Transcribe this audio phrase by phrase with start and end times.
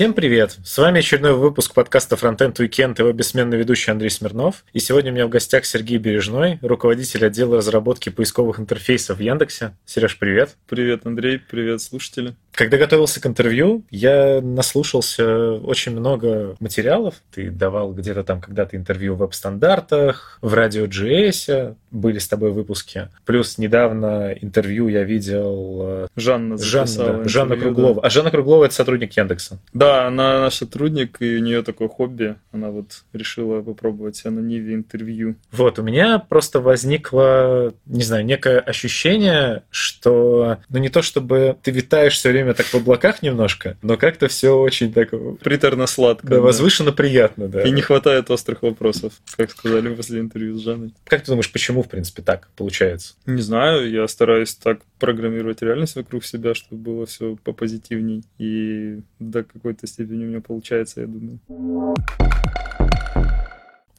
[0.00, 0.56] Всем привет!
[0.64, 4.64] С вами очередной выпуск подкаста Frontend Weekend, его бессменный ведущий Андрей Смирнов.
[4.72, 9.76] И сегодня у меня в гостях Сергей Бережной, руководитель отдела разработки поисковых интерфейсов в Яндексе.
[9.84, 10.56] Сереж, привет!
[10.70, 12.34] Привет, Андрей, привет, слушатели.
[12.52, 17.14] Когда готовился к интервью, я наслушался очень много материалов.
[17.32, 23.08] Ты давал где-то там когда-то интервью в веб-стандартах, в радио GS, были с тобой выпуски.
[23.24, 25.80] Плюс недавно интервью я видел...
[25.82, 28.00] Э, Жанна Жанна, да, Жанна Круглова.
[28.00, 28.06] Да.
[28.06, 29.58] А Жанна Круглова— это сотрудник Яндекса.
[29.72, 32.36] Да, она наш сотрудник, и у нее такое хобби.
[32.52, 35.36] Она вот решила попробовать себя на Ниве интервью.
[35.52, 41.70] Вот, у меня просто возникло, не знаю, некое ощущение, что, ну не то чтобы ты
[41.70, 45.10] витаешь все время так в облаках немножко, но как-то все очень так...
[45.40, 46.26] Приторно-сладко.
[46.26, 47.62] Да, да, возвышенно приятно, да.
[47.62, 50.94] И не хватает острых вопросов, как сказали после интервью с Жанной.
[51.04, 53.14] Как ты думаешь, почему, в принципе, так получается?
[53.26, 58.22] Не знаю, я стараюсь так программировать реальность вокруг себя, чтобы было все попозитивней.
[58.38, 61.38] И до какой-то степени у меня получается, я думаю.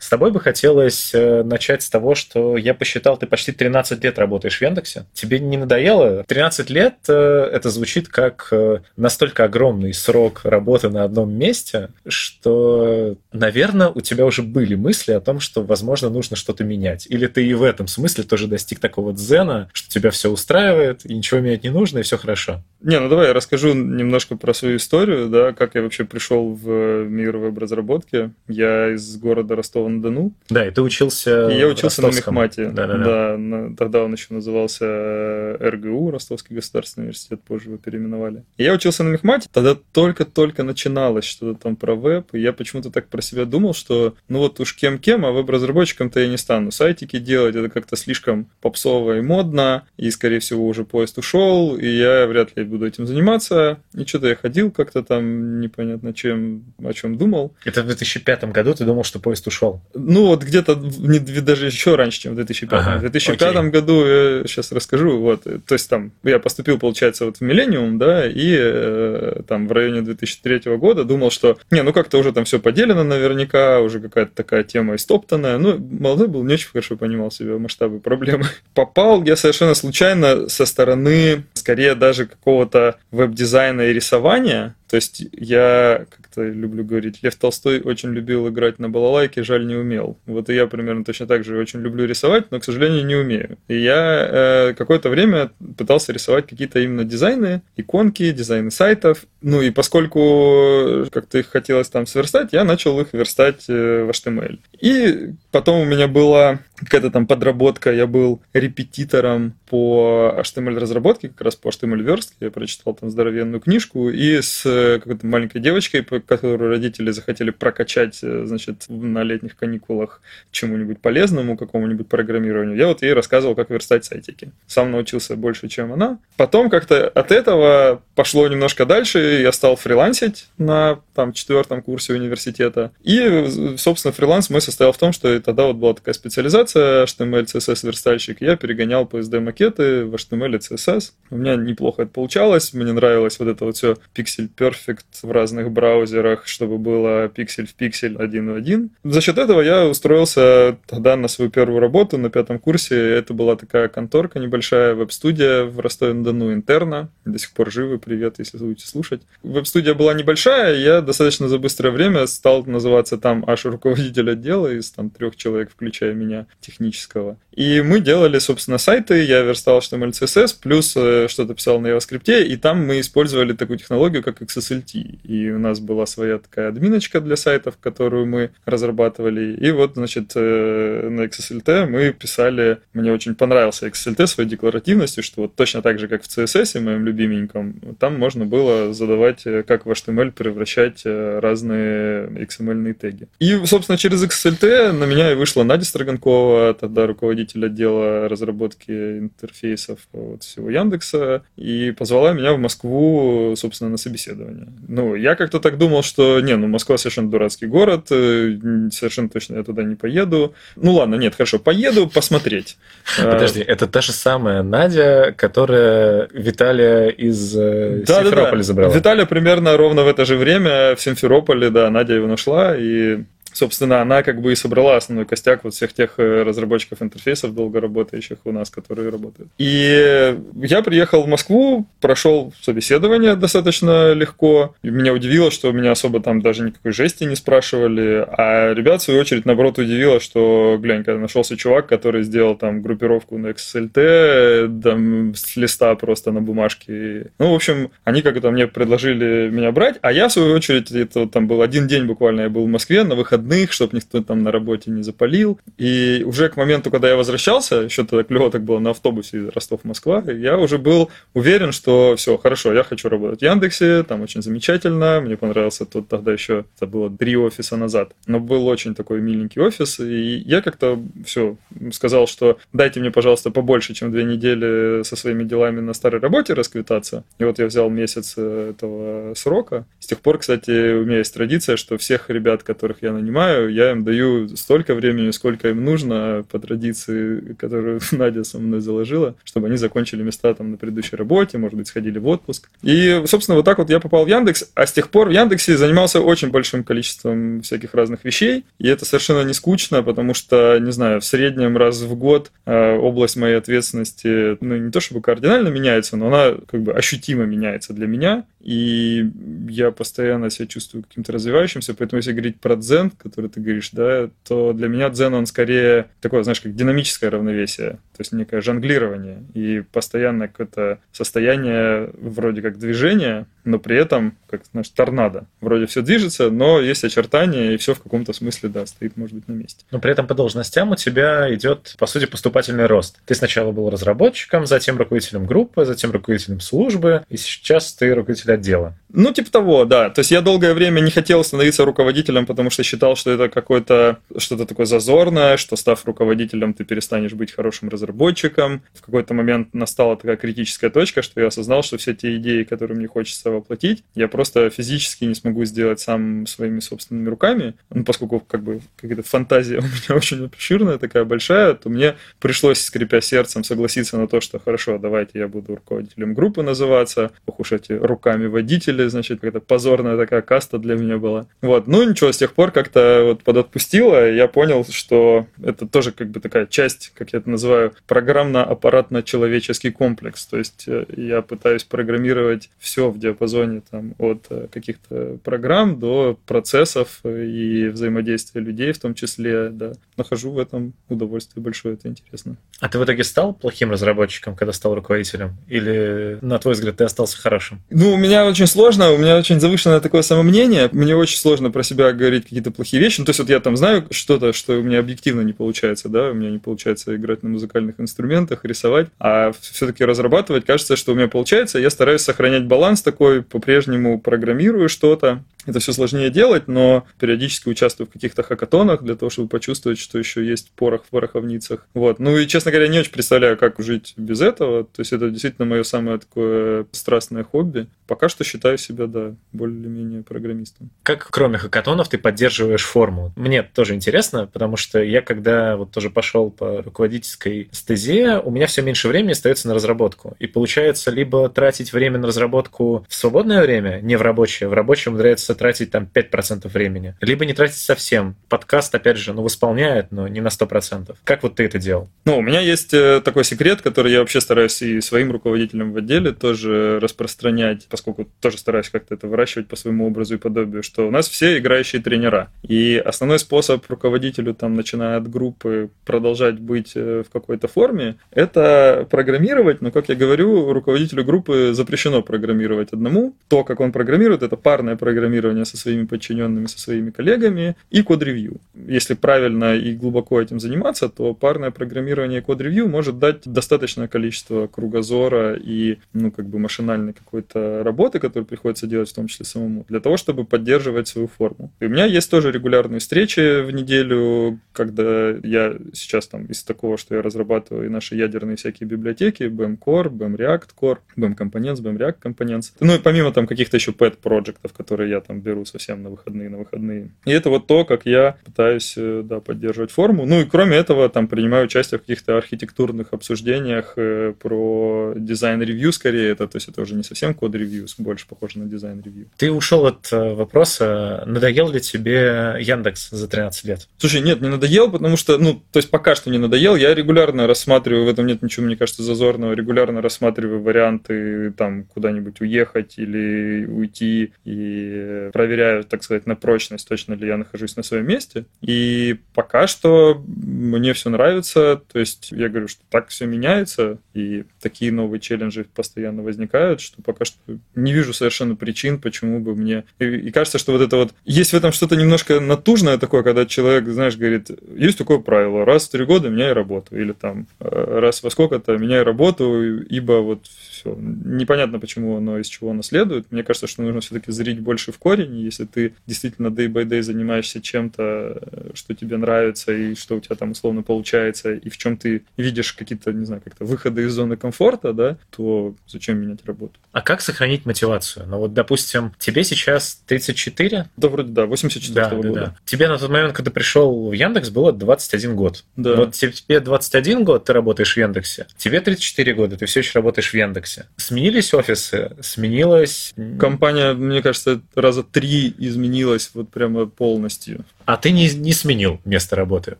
[0.01, 4.17] С тобой бы хотелось э, начать с того, что я посчитал, ты почти 13 лет
[4.17, 5.05] работаешь в Яндексе.
[5.13, 6.23] Тебе не надоело?
[6.27, 13.15] 13 лет э, это звучит как э, настолько огромный срок работы на одном месте, что,
[13.31, 17.05] наверное, у тебя уже были мысли о том, что, возможно, нужно что-то менять.
[17.07, 21.13] Или ты и в этом смысле тоже достиг такого дзена, что тебя все устраивает, и
[21.13, 22.63] ничего менять не нужно, и все хорошо.
[22.81, 27.03] Не, ну давай я расскажу немножко про свою историю, да, как я вообще пришел в
[27.03, 28.31] мир веб-разработки.
[28.47, 29.55] Я из города
[29.91, 30.33] Ростова-на-Дону.
[30.49, 32.35] Да, и ты учился и Я учился Ростовском.
[32.35, 32.65] на Мехмате.
[32.69, 33.03] Да, да, да.
[33.03, 38.43] да на, тогда он еще назывался РГУ, Ростовский государственный университет, позже его переименовали.
[38.57, 42.89] И я учился на Мехмате, тогда только-только начиналось что-то там про веб, и я почему-то
[42.89, 46.71] так про себя думал, что ну вот уж кем-кем, а веб-разработчиком-то я не стану.
[46.71, 51.87] Сайтики делать, это как-то слишком попсово и модно, и, скорее всего, уже поезд ушел, и
[51.87, 53.79] я вряд ли буду этим заниматься.
[53.93, 57.53] И что-то я ходил как-то там непонятно чем, о чем думал.
[57.65, 59.80] Это в 2005 году ты думал, что поезд ушел?
[59.93, 62.79] Ну вот где-то не, даже еще раньше, чем в 2005.
[62.79, 63.69] Ага, в 2005 окей.
[63.69, 65.19] году я сейчас расскажу.
[65.19, 69.71] Вот, то есть там я поступил, получается, вот в Миллениум, да, и э, там в
[69.71, 74.31] районе 2003 года думал, что не, ну как-то уже там все поделено наверняка, уже какая-то
[74.33, 75.57] такая тема истоптанная.
[75.57, 78.45] Ну, молодой был, не очень хорошо понимал себе масштабы проблемы.
[78.73, 84.75] Попал я совершенно случайно со стороны, скорее даже какого какого-то веб-дизайна и рисования.
[84.91, 89.75] То есть я, как-то люблю говорить, Лев Толстой очень любил играть на балалайке, жаль, не
[89.75, 90.17] умел.
[90.25, 93.57] Вот и я примерно точно так же очень люблю рисовать, но, к сожалению, не умею.
[93.69, 99.23] И я э, какое-то время пытался рисовать какие-то именно дизайны, иконки, дизайны сайтов.
[99.41, 104.59] Ну и поскольку как-то их хотелось там сверстать, я начал их верстать э, в HTML.
[104.81, 111.55] И потом у меня была какая-то там подработка, я был репетитором по HTML-разработке, как раз
[111.55, 114.63] по HTML-верстке, я прочитал там здоровенную книжку, и с
[114.99, 120.21] какой-то маленькой девочкой, которую родители захотели прокачать, э, значит, на летних каникулах
[120.51, 124.51] чему-нибудь полезному, какому-нибудь программированию, я вот ей рассказывал, как верстать сайтики.
[124.67, 126.19] Сам научился больше, чем она.
[126.37, 132.91] Потом как-то от этого пошло немножко дальше, я стал фрилансить на там четвертом курсе университета.
[133.03, 137.85] И, собственно, фриланс мой состоял в том, что тогда вот была такая специализация HTML, CSS
[137.85, 138.41] верстальщик.
[138.41, 141.11] Я перегонял по SD-макеты в HTML и CSS.
[141.29, 142.73] У меня неплохо это получалось.
[142.73, 147.73] Мне нравилось вот это вот все Pixel Perfect в разных браузерах, чтобы было пиксель в
[147.73, 148.91] пиксель один в один.
[149.03, 152.95] За счет этого я устроился тогда на свою первую работу на пятом курсе.
[152.95, 157.09] Это была такая конторка небольшая, веб-студия в Ростове-на-Дону интерна.
[157.25, 159.21] До сих пор живы, привет, если будете слушать.
[159.43, 164.91] Веб-студия была небольшая, я достаточно за быстрое время стал называться там аж руководитель отдела из
[164.91, 167.37] там трех человек, включая меня, технического.
[167.51, 172.43] И мы делали, собственно, сайты, я верстал HTML, CSS, плюс э, что-то писал на JavaScript,
[172.43, 175.19] и там мы использовали такую технологию, как XSLT.
[175.23, 179.55] И у нас была своя такая админочка для сайтов, которую мы разрабатывали.
[179.55, 185.41] И вот, значит, э, на XSLT мы писали, мне очень понравился XSLT своей декларативностью, что
[185.41, 189.85] вот точно так же, как в CSS, моем любименьком, там можно было задавать, э, как
[189.85, 193.27] в HTML превращать разные XML теги.
[193.39, 199.99] И, собственно, через XSLT на меня и вышла Надя Строганкова, тогда руководитель отдела разработки интерфейсов
[200.13, 204.67] вот всего Яндекса, и позвала меня в Москву, собственно, на собеседование.
[204.87, 208.57] Ну, я как-то так думал, что, не, ну, Москва совершенно дурацкий город, э,
[208.91, 210.53] совершенно точно я туда не поеду.
[210.75, 212.77] Ну, ладно, нет, хорошо, поеду посмотреть.
[213.17, 218.63] Подожди, это та же самая Надя, которая Виталия из э, да, Симферополя да, да.
[218.63, 218.93] забрала?
[218.93, 224.01] Виталия примерно ровно в это же время в Симферополе, да, Надя его нашла, и собственно,
[224.01, 228.37] она как бы и собрала основной костяк вот всех тех э, разработчиков интерфейсов долго работающих
[228.45, 229.49] у нас, которые работают.
[229.57, 234.75] И я приехал в Москву, прошел собеседование достаточно легко.
[234.83, 238.25] И меня удивило, что меня особо там даже никакой жести не спрашивали.
[238.27, 242.81] А ребят, в свою очередь, наоборот, удивило, что, глянь, когда нашелся чувак, который сделал там
[242.81, 247.31] группировку на XLT, там, с листа просто на бумажке.
[247.39, 251.27] Ну, в общем, они как-то мне предложили меня брать, а я, в свою очередь, это
[251.27, 253.40] там был один день буквально, я был в Москве на выходных,
[253.71, 255.59] чтобы никто там на работе не запалил.
[255.77, 259.49] И уже к моменту, когда я возвращался, еще тогда клево так было на автобусе из
[259.49, 264.41] Ростов-Москва, я уже был уверен, что все, хорошо, я хочу работать в Яндексе, там очень
[264.41, 269.21] замечательно, мне понравился тот тогда еще, это было три офиса назад, но был очень такой
[269.21, 271.57] миленький офис, и я как-то все
[271.91, 276.53] сказал, что дайте мне, пожалуйста, побольше, чем две недели со своими делами на старой работе
[276.53, 277.23] расквитаться.
[277.39, 279.85] И вот я взял месяц э, этого срока.
[279.99, 283.91] С тех пор, кстати, у меня есть традиция, что всех ребят, которых я нанимаю, я
[283.91, 289.67] им даю столько времени, сколько им нужно по традиции, которую Надя со мной заложила, чтобы
[289.67, 292.69] они закончили места там на предыдущей работе, может быть, сходили в отпуск.
[292.83, 295.77] И, собственно, вот так вот я попал в Яндекс, а с тех пор в Яндексе
[295.77, 300.91] занимался очень большим количеством всяких разных вещей, и это совершенно не скучно, потому что, не
[300.91, 305.69] знаю, в среднем раз в год э, область моей ответственности, ну, не то чтобы кардинально
[305.69, 309.29] меняется, но она как бы ощутимо меняется для меня, и
[309.69, 314.29] я постоянно себя чувствую каким-то развивающимся, поэтому если говорить про дзен, который ты говоришь, да,
[314.47, 319.43] то для меня дзен, он скорее такое, знаешь, как динамическое равновесие, то есть некое жонглирование
[319.53, 325.45] и постоянное какое-то состояние вроде как движения, но при этом, как, знаешь, торнадо.
[325.59, 329.47] Вроде все движется, но есть очертания, и все в каком-то смысле, да, стоит, может быть,
[329.47, 329.85] на месте.
[329.91, 333.19] Но при этом по должностям у тебя идет, по сути, поступательный рост.
[333.25, 338.95] Ты сначала был разработчиком, затем руководителем группы, затем руководителем службы, и сейчас ты руководитель отдела.
[339.09, 340.09] Ну, типа того, да.
[340.09, 344.19] То есть я долгое время не хотел становиться руководителем, потому что считал, что это какое-то
[344.37, 348.83] что-то такое зазорное, что став руководителем, ты перестанешь быть хорошим разработчиком.
[348.93, 352.97] В какой-то момент настала такая критическая точка, что я осознал, что все те идеи, которые
[352.97, 357.75] мне хочется воплотить, я просто физически не смогу сделать сам своими собственными руками.
[357.89, 362.81] Ну, поскольку как бы какая-то фантазия у меня очень обширная, такая большая, то мне пришлось,
[362.81, 367.71] скрипя сердцем, согласиться на то, что хорошо, давайте я буду руководителем группы называться, ох уж
[367.71, 371.47] эти руками водителя, деле, значит, какая-то позорная такая каста для меня была.
[371.61, 376.29] Вот, ну ничего, с тех пор как-то вот подотпустило, я понял, что это тоже как
[376.29, 380.45] бы такая часть, как я это называю, программно-аппаратно-человеческий комплекс.
[380.45, 386.37] То есть э, я пытаюсь программировать все в диапазоне там от э, каких-то программ до
[386.45, 389.93] процессов и взаимодействия людей в том числе, да.
[390.17, 392.57] Нахожу в этом удовольствие большое, это интересно.
[392.79, 395.55] А ты в итоге стал плохим разработчиком, когда стал руководителем?
[395.67, 397.81] Или, на твой взгляд, ты остался хорошим?
[397.89, 401.69] Ну, у меня очень сложно сложно, у меня очень завышенное такое самомнение, мне очень сложно
[401.69, 403.19] про себя говорить какие-то плохие вещи.
[403.19, 406.29] Ну, то есть вот я там знаю что-то, что у меня объективно не получается, да,
[406.29, 411.15] у меня не получается играть на музыкальных инструментах, рисовать, а все-таки разрабатывать, кажется, что у
[411.15, 411.79] меня получается.
[411.79, 418.07] Я стараюсь сохранять баланс такой, по-прежнему программирую что-то, это все сложнее делать, но периодически участвую
[418.07, 421.87] в каких-то хакатонах для того, чтобы почувствовать, что еще есть порох в пороховницах.
[421.93, 422.19] Вот.
[422.19, 424.85] Ну и, честно говоря, не очень представляю, как жить без этого.
[424.85, 427.87] То есть это действительно мое самое такое страстное хобби.
[428.07, 430.89] Пока что считаю себя, да, более-менее программистом.
[431.03, 433.31] Как кроме хакатонов ты поддерживаешь форму?
[433.35, 438.67] Мне тоже интересно, потому что я когда вот тоже пошел по руководительской стезе, у меня
[438.67, 440.35] все меньше времени остается на разработку.
[440.39, 444.69] И получается либо тратить время на разработку в свободное время, не в рабочее.
[444.69, 447.15] В рабочем придется тратить там 5% времени.
[447.21, 448.35] Либо не тратить совсем.
[448.49, 451.15] Подкаст, опять же, ну, восполняет, но не на 100%.
[451.23, 452.09] Как вот ты это делал?
[452.25, 455.97] Ну, у меня есть э, такой секрет, который я вообще стараюсь и своим руководителям в
[455.97, 461.07] отделе тоже распространять, поскольку тоже стараюсь как-то это выращивать по своему образу и подобию, что
[461.07, 462.51] у нас все играющие тренера.
[462.61, 469.07] И основной способ руководителю, там, начиная от группы, продолжать быть э, в какой-то форме, это
[469.09, 473.35] программировать, но, как я говорю, руководителю группы запрещено программировать одному.
[473.47, 478.61] То, как он программирует, это парное программирование со своими подчиненными, со своими коллегами и код-ревью.
[478.75, 484.67] Если правильно и глубоко этим заниматься, то парное программирование и код-ревью может дать достаточное количество
[484.67, 489.85] кругозора и, ну, как бы машинальной какой-то работы, которую приходится делать в том числе самому,
[489.89, 491.71] для того, чтобы поддерживать свою форму.
[491.79, 496.97] И у меня есть тоже регулярные встречи в неделю, когда я сейчас там из такого,
[496.97, 501.97] что я разрабатываю наши ядерные всякие библиотеки, BM Core, BM React Core, BM Components, BM
[501.97, 502.71] React Components.
[502.79, 506.49] Ну и помимо там каких-то еще pet проектов, которые я там беру совсем на выходные,
[506.49, 507.11] на выходные.
[507.25, 510.25] И это вот то, как я пытаюсь, э, да, поддерживать форму.
[510.25, 515.91] Ну и кроме этого, там принимаю участие в каких-то архитектурных обсуждениях э, про design review
[515.91, 519.27] скорее, это, то есть это уже не совсем code review, больше похоже на design review.
[519.37, 523.87] Ты ушел от э, вопроса, надоел ли тебе Яндекс за 13 лет?
[523.97, 526.75] Слушай, нет, не надоел, потому что, ну, то есть пока что не надоел.
[526.75, 532.41] Я регулярно рассматриваю, в этом нет ничего, мне кажется, зазорного, регулярно рассматриваю варианты там куда-нибудь
[532.41, 538.07] уехать или уйти и проверяю, так сказать, на прочность, точно ли я нахожусь на своем
[538.07, 538.45] месте.
[538.61, 544.45] И пока что мне все нравится, то есть я говорю, что так все меняется, и
[544.61, 547.37] такие новые челленджи постоянно возникают, что пока что
[547.75, 549.85] не вижу совершенно причин, почему бы мне...
[549.99, 551.13] И, кажется, что вот это вот...
[551.25, 555.87] Есть в этом что-то немножко натужное такое, когда человек, знаешь, говорит, есть такое правило, раз
[555.87, 560.45] в три года меняй работу, или там э, раз во сколько-то меняй работу, ибо вот
[560.81, 560.95] все.
[560.97, 563.31] Непонятно, почему оно, из чего оно следует.
[563.31, 567.01] Мне кажется, что нужно все-таки зрить больше в корень, если ты действительно day by day
[567.01, 571.97] занимаешься чем-то, что тебе нравится, и что у тебя там условно получается, и в чем
[571.97, 576.79] ты видишь какие-то, не знаю, как-то выходы из зоны комфорта, да, то зачем менять работу?
[576.91, 578.25] А как сохранить мотивацию?
[578.27, 580.89] Ну вот, допустим, тебе сейчас 34?
[580.97, 582.39] Да, вроде да, 84 да, года.
[582.39, 582.55] Да, да.
[582.65, 585.63] Тебе на тот момент, когда пришел в Яндекс, было 21 год.
[585.75, 585.95] Да.
[585.95, 590.29] Вот тебе 21 год, ты работаешь в Яндексе, тебе 34 года, ты все еще работаешь
[590.29, 590.87] в Яндексе.
[590.97, 593.13] Сменились офисы, сменилась...
[593.39, 597.65] Компания, мне кажется, раза три изменилась вот прямо полностью.
[597.91, 599.75] А ты не, не сменил место работы.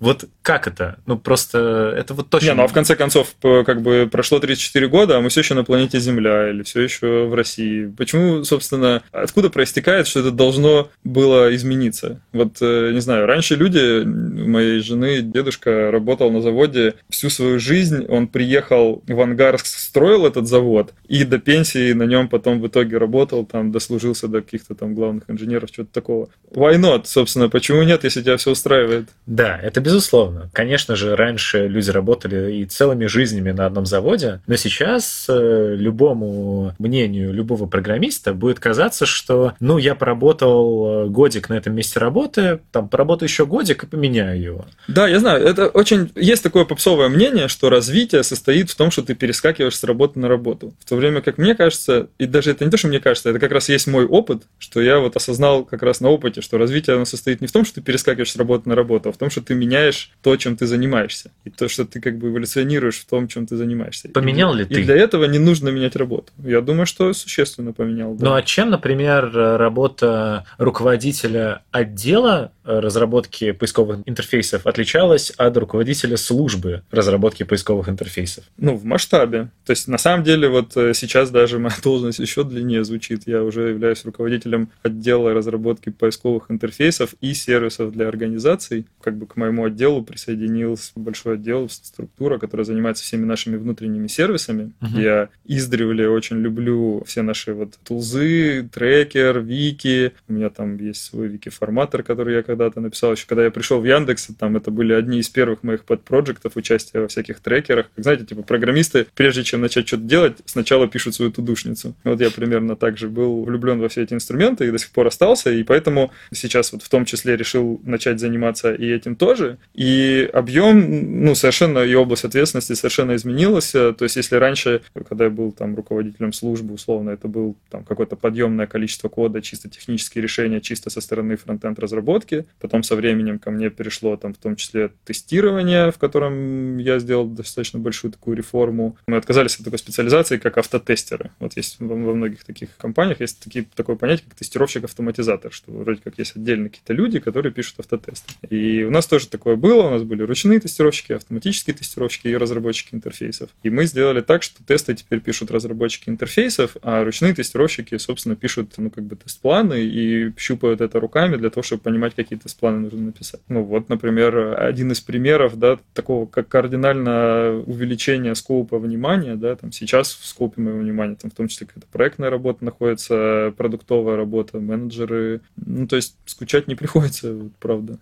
[0.00, 0.98] Вот как это?
[1.06, 2.46] Ну, просто это вот точно...
[2.46, 5.54] Не, ну а в конце концов, как бы прошло 34 года, а мы все еще
[5.54, 7.86] на планете Земля или все еще в России.
[7.86, 12.20] Почему, собственно, откуда проистекает, что это должно было измениться?
[12.32, 18.06] Вот, э, не знаю, раньше люди, моей жены, дедушка работал на заводе всю свою жизнь,
[18.08, 22.98] он приехал в Ангарск, строил этот завод, и до пенсии на нем потом в итоге
[22.98, 26.28] работал, там, дослужился до каких-то там главных инженеров, что-то такого.
[26.50, 29.08] Why not, собственно, почему нет, если тебя все устраивает?
[29.26, 30.50] Да, это безусловно.
[30.52, 36.74] Конечно же, раньше люди работали и целыми жизнями на одном заводе, но сейчас э, любому
[36.78, 42.60] мнению любого программиста будет казаться, что, ну, я поработал э, годик на этом месте работы,
[42.72, 44.66] там, поработаю еще годик и поменяю его.
[44.88, 46.10] Да, я знаю, это очень...
[46.14, 50.28] Есть такое попсовое мнение, что развитие состоит в том, что ты перескакиваешь с работы на
[50.28, 50.74] работу.
[50.84, 53.38] В то время как мне кажется, и даже это не то, что мне кажется, это
[53.38, 56.96] как раз есть мой опыт, что я вот осознал как раз на опыте, что развитие
[56.96, 59.30] оно состоит не в том, что ты перескакиваешь с работы на работу, а в том,
[59.30, 61.32] что ты меняешь то, чем ты занимаешься.
[61.44, 64.08] И то, что ты как бы эволюционируешь в том, чем ты занимаешься.
[64.08, 64.80] Поменял и, ли и ты?
[64.80, 66.32] И для этого не нужно менять работу.
[66.38, 68.14] Я думаю, что существенно поменял.
[68.14, 68.26] Да.
[68.26, 77.42] Ну а чем, например, работа руководителя отдела разработки поисковых интерфейсов отличалась от руководителя службы разработки
[77.42, 78.44] поисковых интерфейсов?
[78.56, 79.50] Ну, в масштабе.
[79.64, 83.22] То есть, на самом деле, вот сейчас даже моя должность еще длиннее звучит.
[83.26, 87.34] Я уже являюсь руководителем отдела разработки поисковых интерфейсов и
[87.70, 88.86] сервисов для организаций.
[89.00, 94.72] Как бы к моему отделу присоединился большой отдел, структура, которая занимается всеми нашими внутренними сервисами.
[94.80, 95.00] Uh-huh.
[95.00, 100.12] Я издревле очень люблю все наши вот тулзы, трекер, вики.
[100.28, 103.12] У меня там есть свой вики-форматор, который я когда-то написал.
[103.12, 107.00] Еще когда я пришел в Яндекс, там это были одни из первых моих подпроектов, участия
[107.00, 107.86] во всяких трекерах.
[107.94, 111.94] Как знаете, типа программисты, прежде чем начать что-то делать, сначала пишут свою тудушницу.
[112.04, 115.06] Вот я примерно так же был влюблен во все эти инструменты и до сих пор
[115.06, 119.58] остался, и поэтому сейчас вот в том числе решил начать заниматься и этим тоже.
[119.74, 123.72] И объем, ну, совершенно, и область ответственности совершенно изменилась.
[123.72, 128.16] То есть, если раньше, когда я был там руководителем службы, условно, это был там какое-то
[128.16, 132.46] подъемное количество кода, чисто технические решения, чисто со стороны фронтенд разработки.
[132.60, 137.26] Потом со временем ко мне перешло там в том числе тестирование, в котором я сделал
[137.26, 138.96] достаточно большую такую реформу.
[139.06, 141.30] Мы отказались от такой специализации, как автотестеры.
[141.38, 146.18] Вот есть во, многих таких компаниях есть такие, такое понятие, как тестировщик-автоматизатор, что вроде как
[146.18, 148.32] есть отдельно какие-то люди, которые пишут автотесты.
[148.48, 152.94] И у нас тоже такое было, у нас были ручные тестировщики, автоматические тестировщики и разработчики
[152.94, 153.50] интерфейсов.
[153.62, 158.74] И мы сделали так, что тесты теперь пишут разработчики интерфейсов, а ручные тестировщики, собственно, пишут,
[158.76, 163.00] ну, как бы тест-планы и щупают это руками для того, чтобы понимать, какие тест-планы нужно
[163.00, 163.40] написать.
[163.48, 169.72] Ну, вот, например, один из примеров, да, такого, как кардинально увеличение скопа внимания, да, там
[169.72, 174.58] сейчас в скопе моего внимания, там в том числе какая-то проектная работа находится, продуктовая работа,
[174.58, 177.98] менеджеры, ну, то есть скучать не приходится, правда.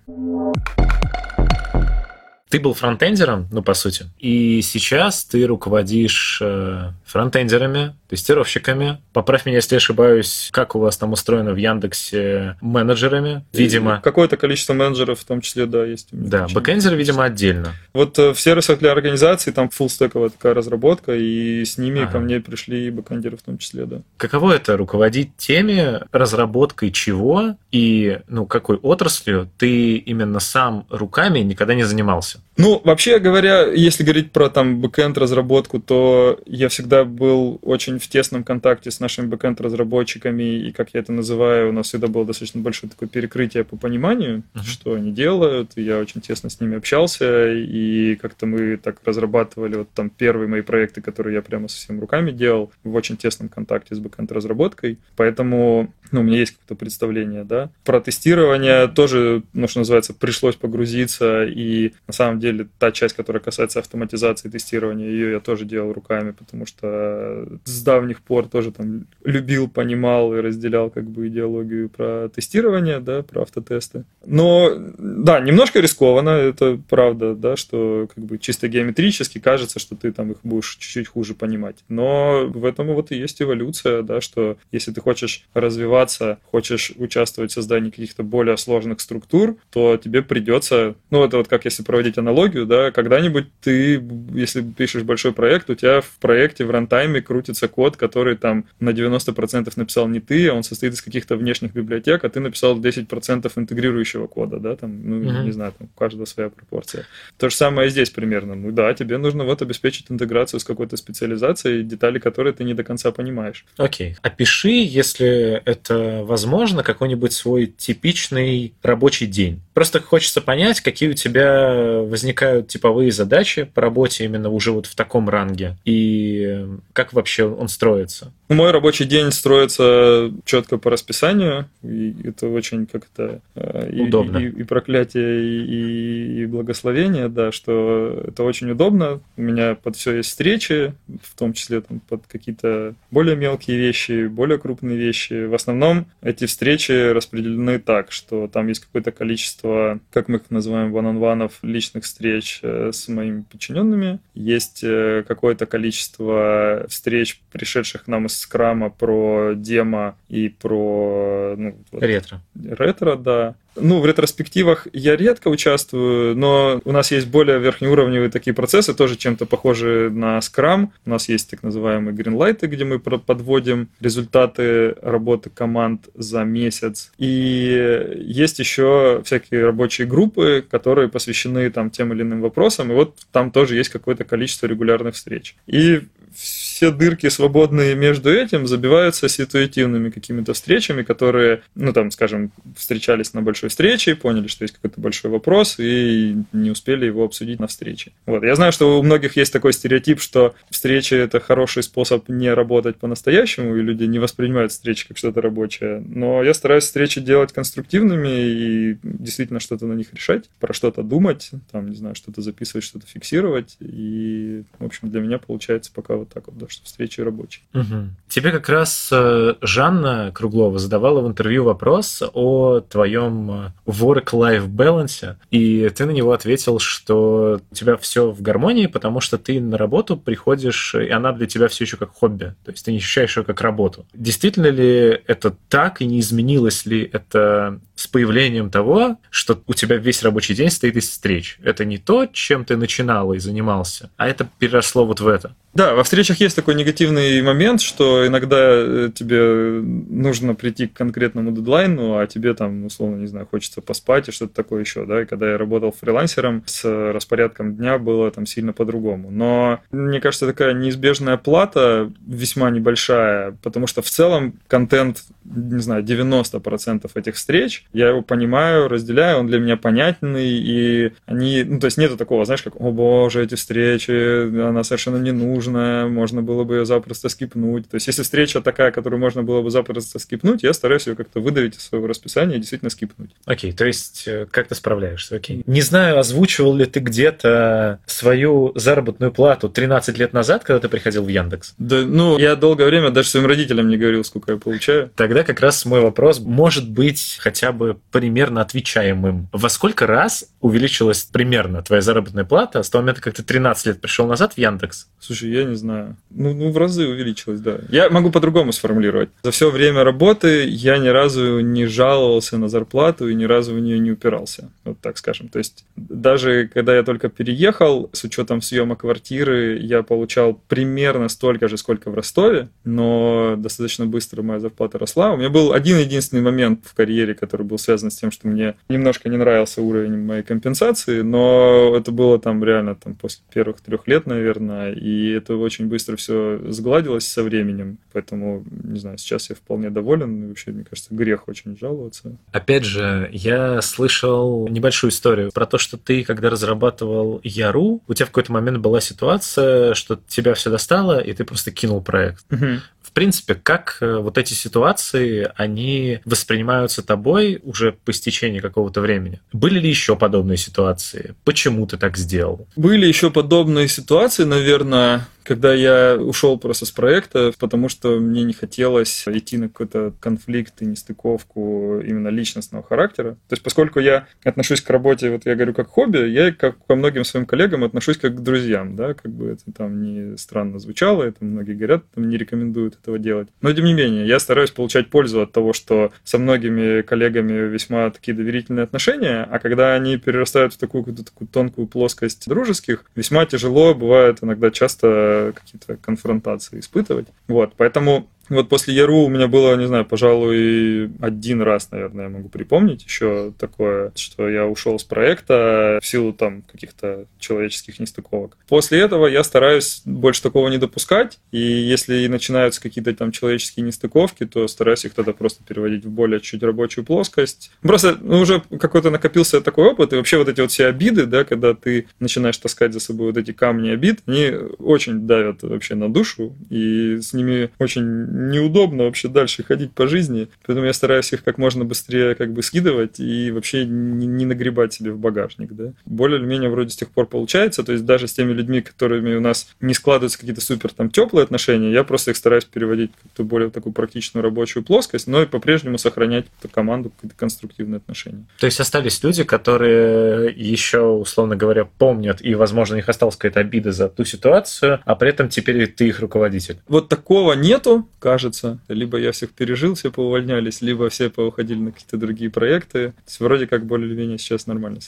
[2.49, 8.99] Ты был фронтендером, ну, по сути, и сейчас ты руководишь э, фронтендерами, тестировщиками.
[9.13, 14.01] Поправь меня, если ошибаюсь, как у вас там устроено в Яндексе менеджерами, видимо.
[14.03, 16.09] Какое-то количество менеджеров в том числе, да, есть.
[16.13, 17.75] Да, бэкэндеры, видимо, отдельно.
[17.93, 22.13] Вот э, в сервисах для организации там фуллстековая такая разработка, и с ними ага.
[22.13, 24.03] ко мне пришли бэкэндеры в том числе, да.
[24.17, 31.75] Каково это руководить теми, разработкой чего и ну, какой отраслью ты именно сам руками никогда
[31.75, 32.41] не занимался?
[32.57, 38.09] Ну, вообще говоря, если говорить про там бэкэнд разработку, то я всегда был очень очень
[38.09, 42.25] в тесном контакте с нашими бэкэнд-разработчиками, и, как я это называю, у нас всегда было
[42.25, 44.63] достаточно большое такое перекрытие по пониманию, uh-huh.
[44.65, 49.77] что они делают, и я очень тесно с ними общался, и как-то мы так разрабатывали
[49.77, 53.49] вот там первые мои проекты, которые я прямо со всеми руками делал, в очень тесном
[53.49, 57.71] контакте с бэкэнд-разработкой, поэтому ну, у меня есть какое-то представление, да.
[57.85, 63.43] Про тестирование тоже, ну, что называется, пришлось погрузиться, и на самом деле та часть, которая
[63.43, 69.07] касается автоматизации тестирования, ее я тоже делал руками, потому что с давних пор тоже там
[69.25, 74.05] любил, понимал и разделял как бы идеологию про тестирование, да, про автотесты.
[74.27, 80.13] Но, да, немножко рискованно, это правда, да, что как бы чисто геометрически кажется, что ты
[80.13, 81.77] там их будешь чуть-чуть хуже понимать.
[81.89, 87.53] Но в этом вот и есть эволюция, да, что если ты хочешь развиваться, хочешь участвовать
[87.53, 92.19] в создании каких-то более сложных структур, то тебе придется, ну, это вот как если проводить
[92.19, 94.03] аналогию, да, когда-нибудь ты,
[94.35, 98.91] если пишешь большой проект, у тебя в проекте в рантайме крутится код, который там на
[98.91, 103.53] 90% написал не ты, а он состоит из каких-то внешних библиотек, а ты написал 10%
[103.55, 105.45] интегрирующего кода, да, там, ну, mm-hmm.
[105.45, 107.05] не знаю, там у каждого своя пропорция.
[107.37, 108.57] То же самое здесь примерно.
[108.57, 112.83] Ну да, тебе нужно вот обеспечить интеграцию с какой-то специализацией, детали которой ты не до
[112.83, 113.65] конца понимаешь.
[113.77, 114.11] Окей.
[114.11, 114.17] Okay.
[114.23, 119.61] Опиши, если это возможно, какой-нибудь свой типичный рабочий день.
[119.79, 124.97] Просто хочется понять, какие у тебя возникают типовые задачи по работе именно уже вот в
[124.97, 128.33] таком ранге и как вообще он строится.
[128.49, 134.39] Мой рабочий день строится четко по расписанию, и это очень как-то э, удобно.
[134.39, 139.21] И, и, и проклятие, и, и благословение, да, что это очень удобно.
[139.37, 144.29] У меня под все есть встречи, в том числе там, под какие-то более мелкие вещи,
[144.29, 145.45] более крупные вещи.
[145.45, 150.97] В основном эти встречи распределены так, что там есть какое-то количество, как мы их называем,
[150.97, 154.21] one-on-one личных встреч э, с моими подчиненными.
[154.35, 161.55] Есть э, какое-то количество встреч, пришедших к нам из скрама про демо и про...
[161.57, 162.41] Ну, вот, ретро.
[162.55, 163.55] Ретро, да.
[163.81, 169.17] Ну, в ретроспективах я редко участвую, но у нас есть более верхнеуровневые такие процессы, тоже
[169.17, 170.89] чем-то похожие на Scrum.
[171.07, 177.13] У нас есть так называемые greenlight, где мы подводим результаты работы команд за месяц.
[177.19, 183.17] И есть еще всякие рабочие группы, которые посвящены там тем или иным вопросам, и вот
[183.33, 185.55] там тоже есть какое-то количество регулярных встреч.
[185.67, 186.03] И
[186.35, 193.43] все дырки, свободные между этим, забиваются ситуативными какими-то встречами, которые, ну, там, скажем, встречались на
[193.43, 198.13] большой встрече, поняли, что есть какой-то большой вопрос, и не успели его обсудить на встрече.
[198.27, 198.43] Вот.
[198.43, 202.97] Я знаю, что у многих есть такой стереотип, что встречи– это хороший способ не работать
[202.97, 206.03] по-настоящему, и люди не воспринимают встречи как что-то рабочее.
[206.07, 211.51] Но я стараюсь встречи делать конструктивными и действительно что-то на них решать, про что-то думать,
[211.71, 213.77] там, не знаю, что-то записывать, что-то фиксировать.
[213.81, 217.65] И, в общем, для меня получается пока вот так вот, да, что встречи рабочие.
[217.75, 218.11] Угу.
[218.29, 225.37] Тебе как раз э, Жанна Круглова задавала в интервью вопрос о твоем э, work-life balance,
[225.51, 229.79] и ты на него ответил, что у тебя все в гармонии, потому что ты на
[229.79, 233.37] работу приходишь, и она для тебя все еще как хобби, то есть ты не ощущаешь
[233.37, 234.07] ее как работу.
[234.13, 239.97] Действительно ли это так, и не изменилось ли это с появлением того, что у тебя
[239.97, 241.59] весь рабочий день стоит из встреч?
[241.63, 245.55] Это не то, чем ты начинал и занимался, а это переросло вот в это.
[245.75, 251.53] Да, во встречах есть такой негативный момент, что иногда э, тебе нужно прийти к конкретному
[251.53, 255.27] дедлайну, а тебе там, условно, не знаю, хочется поспать и что-то такое еще, да, и
[255.27, 259.31] когда я работал фрилансером, с распорядком дня было там сильно по-другому.
[259.31, 266.03] Но, мне кажется, такая неизбежная плата весьма небольшая, потому что в целом контент, не знаю,
[266.03, 271.87] 90% этих встреч, я его понимаю, разделяю, он для меня понятный, и они, ну, то
[271.87, 276.65] есть нету такого, знаешь, как, о боже, эти встречи, она совершенно не нужна, можно было
[276.65, 277.89] бы ее запросто скипнуть.
[277.89, 281.41] То есть, если встреча такая, которую можно было бы запросто скипнуть, я стараюсь ее как-то
[281.41, 283.31] выдавить из своего расписания и действительно скипнуть.
[283.45, 285.37] Окей, то есть, э, как ты справляешься?
[285.37, 285.63] Окей.
[285.67, 291.25] Не знаю, озвучивал ли ты где-то свою заработную плату 13 лет назад, когда ты приходил
[291.25, 291.75] в Яндекс?
[291.79, 295.11] Да, ну, я долгое время даже своим родителям не говорил, сколько я получаю.
[295.15, 299.49] Тогда как раз мой вопрос может быть хотя бы примерно отвечаемым.
[299.53, 304.01] Во сколько раз увеличилась примерно твоя заработная плата с того момента, как ты 13 лет
[304.01, 305.09] пришел назад в Яндекс?
[305.21, 306.17] Слушай, я не знаю.
[306.31, 307.79] Ну, ну, в разы увеличилось, да.
[307.89, 309.31] Я могу по-другому сформулировать.
[309.43, 313.81] За все время работы я ни разу не жаловался на зарплату и ни разу в
[313.81, 314.71] нее не упирался.
[314.85, 315.49] Вот так скажем.
[315.49, 321.69] То есть даже когда я только переехал, с учетом съема квартиры, я получал примерно столько
[321.69, 325.99] же, сколько в Ростове, но достаточно быстро моя зарплата росла, Да, у меня был один
[325.99, 330.17] единственный момент в карьере, который был связан с тем, что мне немножко не нравился уровень
[330.17, 335.57] моей компенсации, но это было там реально там после первых трех лет, наверное, и это
[335.57, 340.71] очень быстро все сгладилось со временем, поэтому, не знаю, сейчас я вполне доволен, и вообще,
[340.71, 342.39] мне кажется, грех очень жаловаться.
[342.53, 348.25] Опять же, я слышал небольшую историю про то, что ты, когда разрабатывал Яру, у тебя
[348.25, 352.47] в какой-то момент была ситуация, что тебя все достало, и ты просто кинул проект.
[352.51, 352.81] Угу.
[353.09, 359.41] В принципе, как э, вот эти ситуации, они воспринимаются тобой уже по истечении какого-то времени?
[359.55, 361.35] Были ли еще подобные ситуации?
[361.43, 362.69] Почему ты так сделал?
[362.77, 368.53] Были еще подобные ситуации, наверное, когда я ушел просто с проекта, потому что мне не
[368.53, 373.31] хотелось идти на какой-то конфликт и нестыковку именно личностного характера.
[373.49, 376.97] То есть, поскольку я отношусь к работе, вот я говорю, как хобби, я как ко
[376.97, 381.23] многим своим коллегам отношусь как к друзьям, да, как бы это там не странно звучало,
[381.23, 383.49] это многие говорят, там не рекомендуют этого делать.
[383.63, 388.11] Но, тем не менее, я стараюсь получать пользу от того, что со многими коллегами весьма
[388.11, 393.95] такие доверительные отношения, а когда они перерастают в такую, такую тонкую плоскость дружеских, весьма тяжело
[393.95, 397.29] бывает иногда часто какие-то конфронтации испытывать.
[397.49, 402.31] Вот, поэтому вот после Яру у меня было, не знаю, пожалуй, один раз, наверное, я
[402.31, 408.57] могу припомнить еще такое, что я ушел с проекта в силу там каких-то человеческих нестыковок.
[408.69, 414.47] После этого я стараюсь больше такого не допускать, и если начинаются какие-то там человеческие нестыковки,
[414.47, 417.71] то стараюсь их тогда просто переводить в более чуть рабочую плоскость.
[417.83, 421.45] Просто ну, уже какой-то накопился такой опыт, и вообще вот эти вот все обиды, да,
[421.45, 426.13] когда ты начинаешь таскать за собой вот эти камни обид, они очень давят вообще на
[426.13, 428.05] душу, и с ними очень
[428.39, 432.63] неудобно вообще дальше ходить по жизни, поэтому я стараюсь их как можно быстрее как бы
[432.63, 435.93] скидывать и вообще не, не нагребать себе в багажник, да.
[436.07, 439.35] Более или менее вроде с тех пор получается, то есть даже с теми людьми, которыми
[439.35, 443.15] у нас не складываются какие-то супер там теплые отношения, я просто их стараюсь переводить в
[443.17, 448.47] какую-то более такую практичную рабочую плоскость, но и по-прежнему сохранять эту команду, какие-то конструктивные отношения.
[448.61, 453.61] То есть остались люди, которые еще, условно говоря, помнят, и, возможно, у них осталась какая-то
[453.61, 456.79] обида за ту ситуацию, а при этом теперь ты их руководитель.
[456.87, 458.79] Вот такого нету, кажется.
[458.89, 463.09] Либо я всех пережил, все поувольнялись, либо все поуходили на какие-то другие проекты.
[463.09, 465.01] То есть вроде как более-менее сейчас нормально.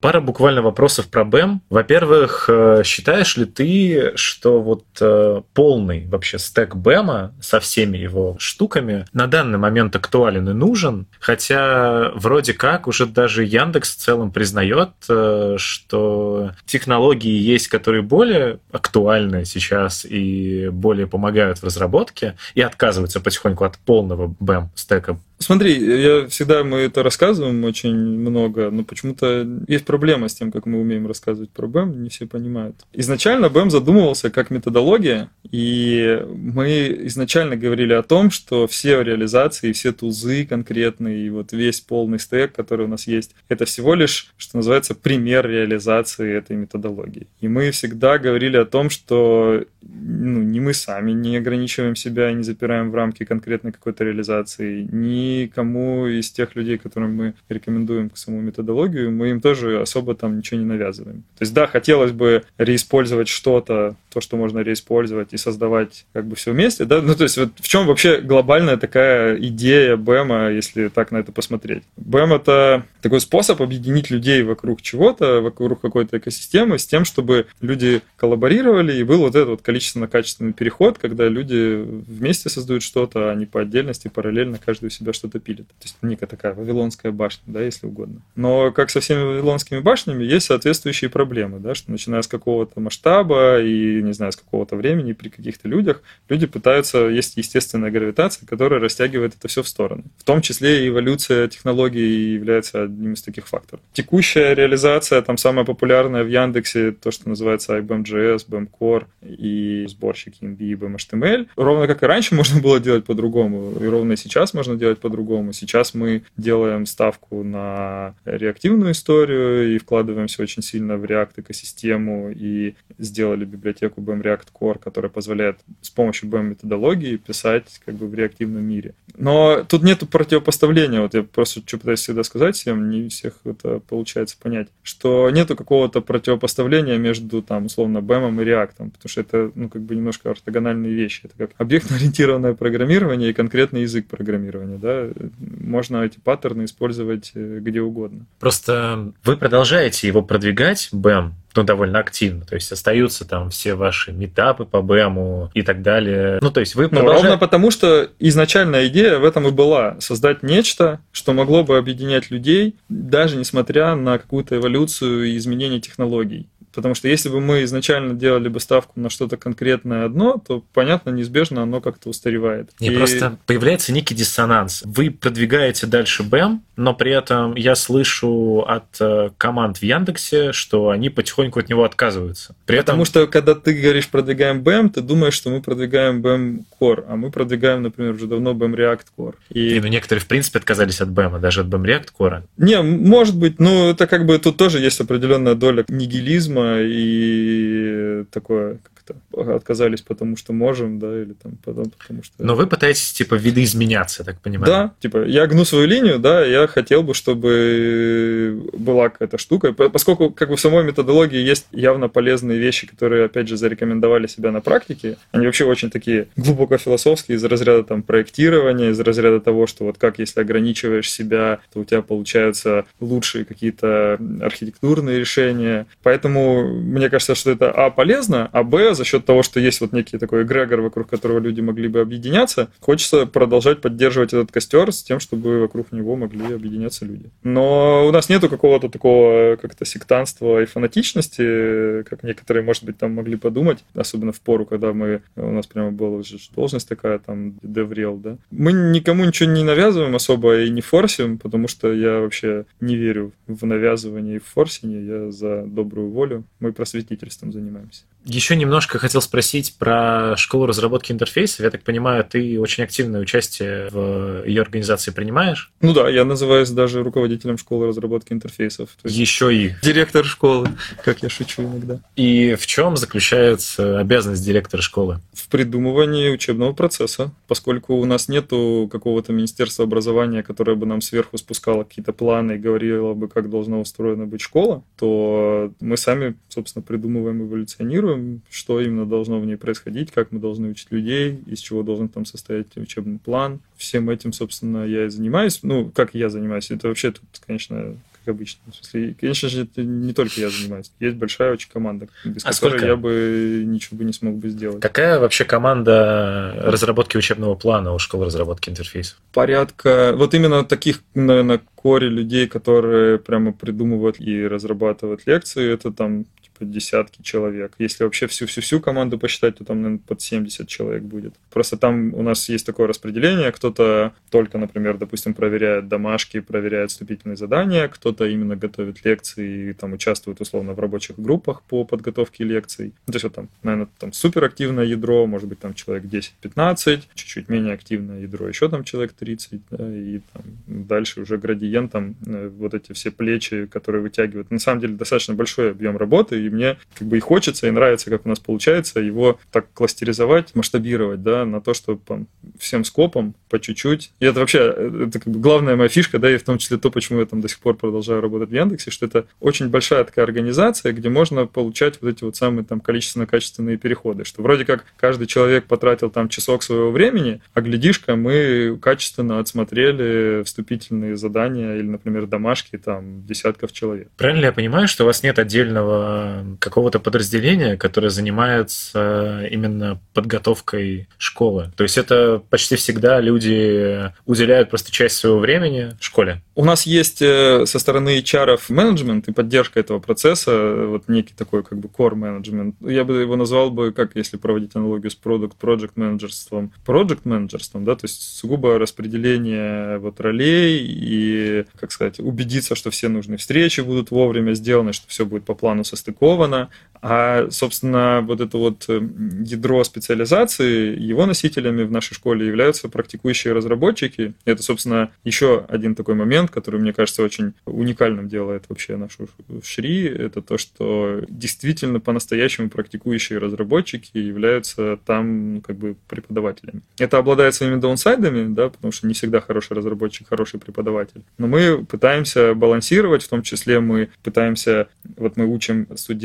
[0.00, 1.60] Пара буквально вопросов про БЭМ.
[1.70, 8.36] Во-первых, э, считаешь ли ты, что вот э, полный вообще стек БЭМа со всеми его
[8.38, 11.08] штуками на данный момент актуален и нужен?
[11.18, 18.60] Хотя вроде как уже даже Яндекс в целом признает, э, что технологии есть, которые более
[18.70, 26.02] актуальны сейчас и более помогают в разработке, и отказываются потихоньку от полного БЭМ стека Смотри,
[26.02, 30.80] я всегда мы это рассказываем очень много, но почему-то есть проблема с тем, как мы
[30.80, 32.76] умеем рассказывать про BEM, не все понимают.
[32.92, 39.92] Изначально BEM задумывался как методология, и мы изначально говорили о том, что все реализации, все
[39.92, 44.56] тузы конкретные, и вот весь полный стек, который у нас есть, это всего лишь, что
[44.56, 47.28] называется, пример реализации этой методологии.
[47.40, 52.42] И мы всегда говорили о том, что ну, не мы сами не ограничиваем себя не
[52.42, 58.16] запираем в рамки конкретной какой-то реализации, ни никому из тех людей, которым мы рекомендуем к
[58.16, 61.22] саму методологию, мы им тоже особо там ничего не навязываем.
[61.38, 66.36] То есть, да, хотелось бы реиспользовать что-то, то, что можно реиспользовать и создавать как бы
[66.36, 70.88] все вместе, да, ну, то есть, вот в чем вообще глобальная такая идея БЭМа, если
[70.88, 71.82] так на это посмотреть?
[71.96, 78.02] БЭМ— это такой способ объединить людей вокруг чего-то, вокруг какой-то экосистемы, с тем, чтобы люди
[78.16, 83.46] коллаборировали, и был вот этот вот количественно-качественный переход, когда люди вместе создают что-то, а не
[83.46, 85.68] по отдельности, параллельно каждый у себя что-то пилит.
[85.68, 88.20] То есть некая такая вавилонская башня, да, если угодно.
[88.36, 93.60] Но как со всеми вавилонскими башнями, есть соответствующие проблемы, да, что начиная с какого-то масштаба
[93.60, 98.80] и, не знаю, с какого-то времени при каких-то людях, люди пытаются, есть естественная гравитация, которая
[98.80, 100.04] растягивает это все в стороны.
[100.18, 103.82] В том числе и эволюция технологий является одним из таких факторов.
[103.92, 110.34] Текущая реализация, там самая популярная в Яндексе, то, что называется IBM.js, BM Core и сборщик
[110.40, 114.54] EMB и BM Ровно как и раньше можно было делать по-другому, и ровно и сейчас
[114.54, 115.54] можно делать по-другому.
[115.54, 122.74] Сейчас мы делаем ставку на реактивную историю и вкладываемся очень сильно в React экосистему и
[122.98, 128.14] сделали библиотеку BM React Core, которая позволяет с помощью BM методологии писать как бы в
[128.14, 128.94] реактивном мире.
[129.16, 131.00] Но тут нету противопоставления.
[131.00, 135.56] Вот я просто что пытаюсь всегда сказать всем, не всех это получается понять, что нету
[135.56, 140.30] какого-то противопоставления между там условно BM и React, потому что это ну как бы немножко
[140.30, 141.22] ортогональные вещи.
[141.24, 144.97] Это как объектно-ориентированное программирование и конкретный язык программирования да,
[145.38, 148.26] можно эти паттерны использовать э, где угодно.
[148.38, 152.44] Просто вы продолжаете его продвигать, BEM, ну, довольно активно.
[152.44, 156.38] То есть остаются там все ваши метапы по БЭМу и так далее.
[156.40, 157.22] Ну, то есть вы ну, продолжаете...
[157.22, 159.96] ровно потому, что изначальная идея в этом и была.
[159.98, 166.48] Создать нечто, что могло бы объединять людей, даже несмотря на какую-то эволюцию и изменение технологий.
[166.78, 171.10] Потому что если бы мы изначально делали бы ставку на что-то конкретное одно, то, понятно,
[171.10, 172.70] неизбежно оно как-то устаревает.
[172.78, 172.96] Не, и...
[172.96, 174.82] просто появляется некий диссонанс.
[174.84, 180.90] Вы продвигаете дальше БЭМ, но при этом я слышу от э, команд в Яндексе, что
[180.90, 182.54] они потихоньку от него отказываются.
[182.64, 187.04] При Потому что, когда ты говоришь продвигаем BEM, ты думаешь, что мы продвигаем BEM Core,
[187.08, 189.34] а мы продвигаем, например, уже давно BEM React Core.
[189.52, 189.74] И...
[189.74, 192.42] И ну, некоторые, в принципе, отказались от BEM, даже от BEM React Core.
[192.56, 198.78] Не, может быть, ну, это как бы тут тоже есть определенная доля нигилизма и такое,
[198.78, 202.34] как-то отказались, потому что можем, да, или там потом, потому что...
[202.38, 204.72] Но вы пытаетесь, типа, видоизменяться, так понимаю?
[204.72, 210.30] Да, типа, я гну свою линию, да, я хотел бы, чтобы была какая-то штука, поскольку,
[210.30, 214.60] как бы, в самой методологии есть явно полезные вещи, которые, опять же, зарекомендовали себя на
[214.60, 219.84] практике, они вообще очень такие глубоко философские, из разряда там проектирования, из разряда того, что
[219.84, 227.08] вот как, если ограничиваешь себя, то у тебя получаются лучшие какие-то архитектурные решения, поэтому мне
[227.10, 230.44] кажется, что это, а, полезно, а, б, за счет того, что есть вот некий такой
[230.44, 235.60] эгрегор, вокруг которого люди могли бы объединяться, хочется продолжать поддерживать этот костер с тем, чтобы
[235.60, 237.26] вокруг него могли объединяться люди.
[237.42, 243.12] Но у нас нету какого-то такого как-то сектанства и фанатичности, как некоторые, может быть, там
[243.12, 246.22] могли подумать, особенно в пору, когда мы, у нас прямо была
[246.56, 248.38] должность такая, там, DevRel, да.
[248.50, 253.32] Мы никому ничего не навязываем особо и не форсим, потому что я вообще не верю
[253.46, 256.44] в навязывание и в форсинге, я за добрую волю.
[256.60, 258.04] Мы просветительством занимаемся.
[258.24, 261.60] Еще немножко хотел спросить про школу разработки интерфейсов.
[261.60, 265.72] Я так понимаю, ты очень активное участие в ее организации принимаешь?
[265.80, 268.90] Ну да, я называюсь даже руководителем школы разработки интерфейсов.
[269.04, 269.74] Еще и.
[269.82, 270.68] Директор школы,
[271.04, 272.00] как я шучу иногда.
[272.16, 275.20] И в чем заключается обязанность директора школы?
[275.32, 281.38] В придумывании учебного процесса, поскольку у нас нету какого-то министерства образования, которое бы нам сверху
[281.38, 286.82] спускало какие-то планы и говорило бы, как должна устроена быть школа, то мы сами, собственно,
[286.82, 291.60] придумываем, эволюционируем планируем, что именно должно в ней происходить, как мы должны учить людей, из
[291.60, 293.60] чего должен там состоять учебный план.
[293.76, 295.60] Всем этим, собственно, я и занимаюсь.
[295.62, 298.60] Ну, как я занимаюсь, это вообще тут, конечно, как обычно.
[298.70, 300.90] В смысле, конечно же, это не только я занимаюсь.
[301.00, 302.86] Есть большая очень команда, без а которой сколько?
[302.86, 304.80] я бы ничего бы не смог бы сделать.
[304.80, 309.18] Какая вообще команда разработки учебного плана у школы разработки интерфейсов?
[309.32, 316.26] Порядка, вот именно таких, наверное, коре людей, которые прямо придумывают и разрабатывают лекции, это там
[316.58, 317.72] типа десятки человек.
[317.78, 321.34] Если вообще всю-всю-всю команду посчитать, то там, наверное, под 70 человек будет.
[321.50, 327.36] Просто там у нас есть такое распределение, кто-то только, например, допустим, проверяет домашки, проверяет вступительные
[327.36, 332.94] задания, кто-то именно готовит лекции и там участвует условно в рабочих группах по подготовке лекций.
[333.06, 337.48] Ну, то есть вот там, наверное, там суперактивное ядро, может быть, там человек 10-15, чуть-чуть
[337.48, 342.74] менее активное ядро, еще там человек 30, да, и там дальше уже градиентом э, вот
[342.74, 344.50] эти все плечи, которые вытягивают.
[344.50, 348.10] На самом деле достаточно большой объем работы, и мне как бы и хочется, и нравится,
[348.10, 352.26] как у нас получается, его так кластеризовать, масштабировать, да, на то, что там,
[352.58, 354.12] всем скопом, по чуть-чуть.
[354.20, 356.90] И это вообще, это как бы главная моя фишка, да, и в том числе то,
[356.90, 360.24] почему я там до сих пор продолжаю работать в Яндексе, что это очень большая такая
[360.24, 365.26] организация, где можно получать вот эти вот самые там количественно-качественные переходы, что вроде как каждый
[365.26, 372.26] человек потратил там часок своего времени, а глядишь-ка мы качественно отсмотрели вступительные задания или, например,
[372.26, 374.08] домашки там десятков человек.
[374.16, 381.72] Правильно я понимаю, что у вас нет отдельного какого-то подразделения, которое занимается именно подготовкой школы.
[381.76, 386.42] То есть это почти всегда люди уделяют просто часть своего времени школе.
[386.54, 391.62] У нас есть э, со стороны HR менеджмент и поддержка этого процесса, вот некий такой
[391.62, 392.76] как бы core менеджмент.
[392.80, 397.84] Я бы его назвал бы, как если проводить аналогию с product project менеджерством, project менеджерством,
[397.84, 403.80] да, то есть сугубо распределение вот ролей и, как сказать, убедиться, что все нужные встречи
[403.80, 406.68] будут вовремя сделаны, что все будет по плану состыковано, упаковано,
[407.00, 409.00] а, собственно, вот это вот э,
[409.44, 414.34] ядро специализации, его носителями в нашей школе являются практикующие разработчики.
[414.44, 419.28] Это, собственно, еще один такой момент, который, мне кажется, очень уникальным делает вообще нашу
[419.62, 426.82] ШРИ, это то, что действительно по-настоящему практикующие разработчики являются там как бы преподавателями.
[426.98, 431.22] Это обладает своими даунсайдами, да, потому что не всегда хороший разработчик, хороший преподаватель.
[431.38, 436.17] Но мы пытаемся балансировать, в том числе мы пытаемся, вот мы учим студентов